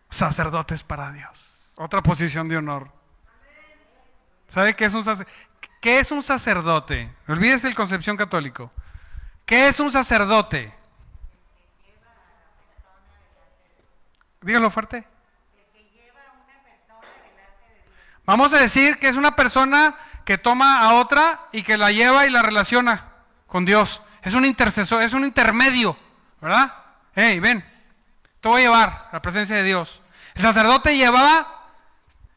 sacerdotes 0.10 0.84
para 0.84 1.12
Dios. 1.12 1.74
Otra 1.78 2.02
posición 2.02 2.48
de 2.48 2.56
honor. 2.58 2.90
¿Sabe 4.48 4.74
qué 4.74 4.86
es 4.86 4.94
un 4.94 5.04
sacerdote? 5.04 5.38
¿Qué 5.82 6.00
es 6.00 6.12
un 6.12 6.24
sacerdote? 6.24 7.14
Olvídese 7.28 7.68
el 7.68 7.76
concepción 7.76 8.16
católico. 8.16 8.72
¿Qué 9.46 9.68
es 9.68 9.82
un 9.82 9.92
sacerdote? 9.92 10.74
Díganlo 14.40 14.72
fuerte. 14.72 15.13
Vamos 18.26 18.54
a 18.54 18.60
decir 18.60 19.00
que 19.00 19.10
es 19.10 19.18
una 19.18 19.36
persona 19.36 19.96
que 20.24 20.38
toma 20.38 20.82
a 20.82 20.94
otra 20.96 21.48
y 21.52 21.64
que 21.64 21.78
la 21.78 21.92
lleva 21.92 22.26
y 22.26 22.30
la 22.30 22.42
relaciona 22.42 23.10
con 23.48 23.66
Dios. 23.66 24.02
Es 24.22 24.34
un 24.34 24.46
intercesor, 24.46 25.04
es 25.04 25.14
un 25.14 25.26
intermedio, 25.26 25.98
¿verdad? 26.42 26.74
Hey, 27.14 27.40
ven, 27.40 27.64
te 28.40 28.48
voy 28.48 28.62
a 28.62 28.64
llevar 28.64 29.08
a 29.10 29.14
la 29.14 29.22
presencia 29.22 29.56
de 29.56 29.64
Dios. 29.64 30.02
El 30.36 30.42
sacerdote 30.42 30.96
llevaba, 30.96 31.66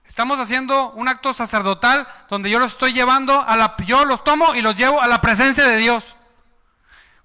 estamos 0.04 0.40
haciendo 0.40 0.90
un 0.90 1.08
acto 1.08 1.32
sacerdotal 1.32 2.06
donde 2.28 2.50
yo 2.50 2.58
los 2.58 2.72
estoy 2.72 2.92
llevando 2.92 3.40
a 3.46 3.56
la, 3.56 3.76
yo 3.86 4.04
los 4.04 4.24
tomo 4.24 4.54
y 4.54 4.62
los 4.62 4.74
llevo 4.74 5.00
a 5.00 5.06
la 5.06 5.20
presencia 5.20 5.64
de 5.66 5.76
Dios. 5.76 6.16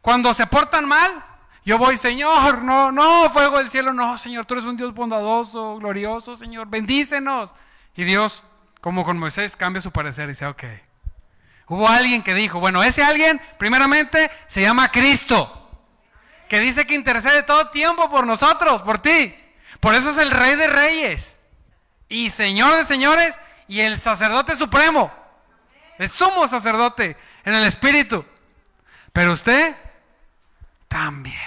Cuando 0.01 0.33
se 0.35 0.45
portan 0.45 0.87
mal, 0.87 1.23
yo 1.65 1.77
voy, 1.79 1.97
Señor, 1.97 2.61
no, 2.63 2.91
no, 2.91 3.29
fuego 3.31 3.57
del 3.57 3.69
cielo, 3.69 3.93
no, 3.93 4.17
Señor, 4.19 4.45
tú 4.45 4.53
eres 4.53 4.65
un 4.65 4.77
Dios 4.77 4.93
bondadoso, 4.93 5.77
glorioso, 5.77 6.35
Señor, 6.35 6.67
bendícenos. 6.67 7.53
Y 7.95 8.03
Dios, 8.03 8.43
como 8.81 9.05
con 9.05 9.17
Moisés, 9.17 9.55
cambia 9.55 9.81
su 9.81 9.91
parecer 9.91 10.25
y 10.25 10.29
dice, 10.29 10.47
ok. 10.47 10.63
Hubo 11.67 11.87
alguien 11.87 12.23
que 12.23 12.33
dijo, 12.33 12.59
bueno, 12.59 12.83
ese 12.83 13.03
alguien, 13.03 13.41
primeramente, 13.57 14.29
se 14.47 14.61
llama 14.61 14.91
Cristo, 14.91 15.69
que 16.49 16.59
dice 16.59 16.85
que 16.85 16.95
intercede 16.95 17.43
todo 17.43 17.69
tiempo 17.69 18.09
por 18.09 18.27
nosotros, 18.27 18.81
por 18.81 18.99
ti. 18.99 19.33
Por 19.79 19.95
eso 19.95 20.09
es 20.09 20.17
el 20.17 20.31
Rey 20.31 20.55
de 20.55 20.67
Reyes 20.67 21.39
y 22.09 22.29
Señor 22.29 22.75
de 22.75 22.83
Señores 22.83 23.39
y 23.67 23.79
el 23.79 23.99
sacerdote 23.99 24.55
supremo. 24.55 25.11
Es 25.97 26.11
sumo 26.11 26.47
sacerdote 26.47 27.15
en 27.45 27.55
el 27.55 27.63
Espíritu. 27.63 28.25
Pero 29.13 29.33
usted 29.33 29.75
también. 30.87 31.37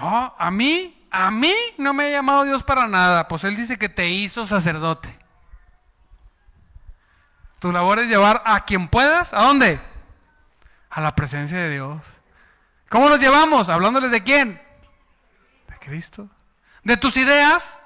No, 0.00 0.34
a 0.38 0.50
mí, 0.50 1.03
a 1.14 1.30
mí 1.30 1.54
no 1.78 1.94
me 1.94 2.06
ha 2.06 2.10
llamado 2.10 2.42
Dios 2.42 2.64
para 2.64 2.88
nada, 2.88 3.28
pues 3.28 3.44
Él 3.44 3.54
dice 3.54 3.78
que 3.78 3.88
te 3.88 4.08
hizo 4.08 4.46
sacerdote. 4.46 5.16
Tu 7.60 7.70
labor 7.70 8.00
es 8.00 8.08
llevar 8.08 8.42
a 8.44 8.64
quien 8.64 8.88
puedas, 8.88 9.32
¿a 9.32 9.42
dónde? 9.42 9.80
A 10.90 11.00
la 11.00 11.14
presencia 11.14 11.56
de 11.56 11.70
Dios. 11.70 12.02
¿Cómo 12.88 13.08
nos 13.08 13.20
llevamos? 13.20 13.68
Hablándoles 13.68 14.10
de 14.10 14.24
quién? 14.24 14.60
De 15.68 15.78
Cristo. 15.78 16.28
¿De 16.82 16.96
tus 16.96 17.16
ideas? 17.16 17.78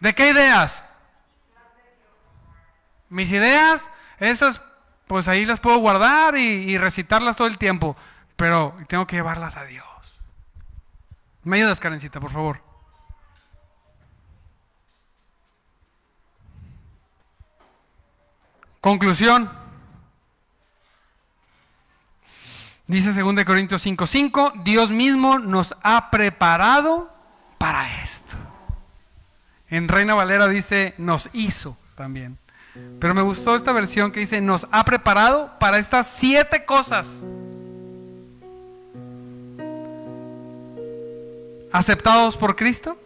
¿De 0.00 0.14
qué 0.14 0.30
ideas? 0.30 0.82
Mis 3.10 3.30
ideas, 3.30 3.90
esas, 4.18 4.62
pues 5.06 5.28
ahí 5.28 5.44
las 5.44 5.60
puedo 5.60 5.76
guardar 5.76 6.34
y, 6.38 6.40
y 6.40 6.78
recitarlas 6.78 7.36
todo 7.36 7.46
el 7.46 7.58
tiempo, 7.58 7.94
pero 8.36 8.74
tengo 8.88 9.06
que 9.06 9.16
llevarlas 9.16 9.58
a 9.58 9.64
Dios. 9.66 9.89
¿Me 11.42 11.56
ayudas, 11.56 11.80
Karencita, 11.80 12.20
por 12.20 12.30
favor? 12.30 12.60
Conclusión. 18.80 19.50
Dice 22.86 23.12
2 23.12 23.44
Corintios 23.44 23.86
5:5, 23.86 24.64
Dios 24.64 24.90
mismo 24.90 25.38
nos 25.38 25.76
ha 25.82 26.10
preparado 26.10 27.08
para 27.58 27.88
esto. 28.02 28.36
En 29.68 29.86
Reina 29.86 30.14
Valera 30.14 30.48
dice, 30.48 30.94
nos 30.98 31.30
hizo 31.32 31.78
también. 31.94 32.38
Pero 32.98 33.14
me 33.14 33.22
gustó 33.22 33.54
esta 33.54 33.72
versión 33.72 34.10
que 34.10 34.20
dice, 34.20 34.40
nos 34.40 34.66
ha 34.72 34.84
preparado 34.84 35.56
para 35.60 35.78
estas 35.78 36.08
siete 36.08 36.64
cosas. 36.64 37.24
Aceptados 41.72 42.36
por 42.36 42.56
Cristo? 42.56 42.96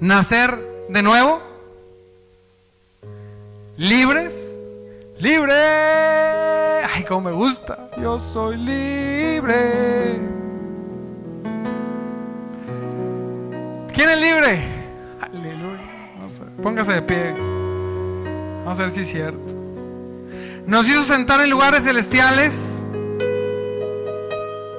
¿Nacer 0.00 0.58
de 0.88 1.02
nuevo? 1.02 1.40
¿Libres? 3.76 4.56
¡Libre! 5.18 5.54
¡Ay, 5.54 7.04
cómo 7.08 7.30
me 7.30 7.32
gusta! 7.32 7.90
Yo 8.00 8.18
soy 8.18 8.56
libre. 8.58 10.20
¿Quién 13.94 14.10
es 14.10 14.20
libre? 14.20 14.58
Aleluya. 15.20 15.80
Póngase 16.62 16.92
de 16.92 17.02
pie. 17.02 17.32
Vamos 18.64 18.78
a 18.78 18.82
ver 18.82 18.90
si 18.90 19.00
es 19.00 19.08
cierto. 19.08 19.54
Nos 20.66 20.88
hizo 20.88 21.02
sentar 21.02 21.40
en 21.40 21.48
lugares 21.48 21.84
celestiales 21.84 22.75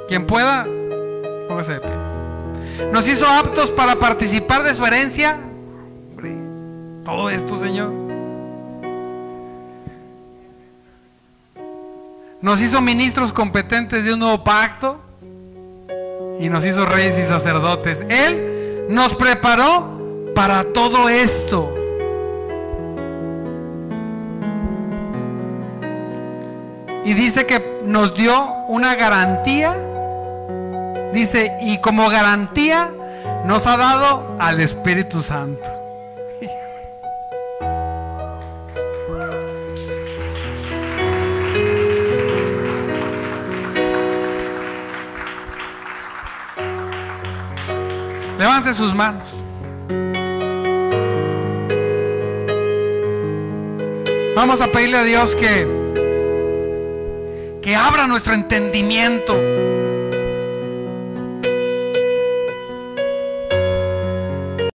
quien 0.08 0.26
pueda, 0.26 0.66
póngase 1.47 1.74
de 1.74 1.80
pie. 1.82 1.91
Nos 2.91 3.08
hizo 3.08 3.28
aptos 3.28 3.72
para 3.72 3.99
participar 3.99 4.64
de 4.64 4.74
su 4.74 4.86
herencia. 4.86 5.38
todo 7.03 7.30
esto, 7.30 7.58
Señor. 7.58 7.91
Nos 12.41 12.62
hizo 12.62 12.82
ministros 12.82 13.34
competentes 13.34 14.03
de 14.03 14.14
un 14.14 14.20
nuevo 14.20 14.43
pacto. 14.43 14.99
Y 16.39 16.49
nos 16.49 16.66
hizo 16.66 16.86
reyes 16.86 17.18
y 17.18 17.24
sacerdotes. 17.24 18.05
Él 18.10 18.86
nos 18.89 19.16
preparó 19.16 20.32
para 20.36 20.64
todo 20.66 21.10
esto. 21.10 21.74
Y 27.03 27.14
dice 27.14 27.45
que 27.45 27.80
nos 27.86 28.14
dio 28.14 28.53
una 28.68 28.93
garantía 28.95 29.86
Dice, 31.18 31.57
y 31.61 31.80
como 31.80 32.11
garantía 32.11 32.91
nos 33.43 33.65
ha 33.65 33.76
dado 33.76 34.38
al 34.39 34.59
Espíritu 34.59 35.24
Santo. 35.24 35.68
Levante 48.38 48.76
sus 48.76 48.93
manos. 48.93 49.28
Vamos 54.36 54.61
a 54.61 54.68
pedirle 54.68 54.97
a 54.97 55.03
Dios 55.03 55.34
que 55.34 55.65
que 57.63 57.76
abra 57.76 58.05
nuestro 58.05 58.36
entendimiento 58.36 59.36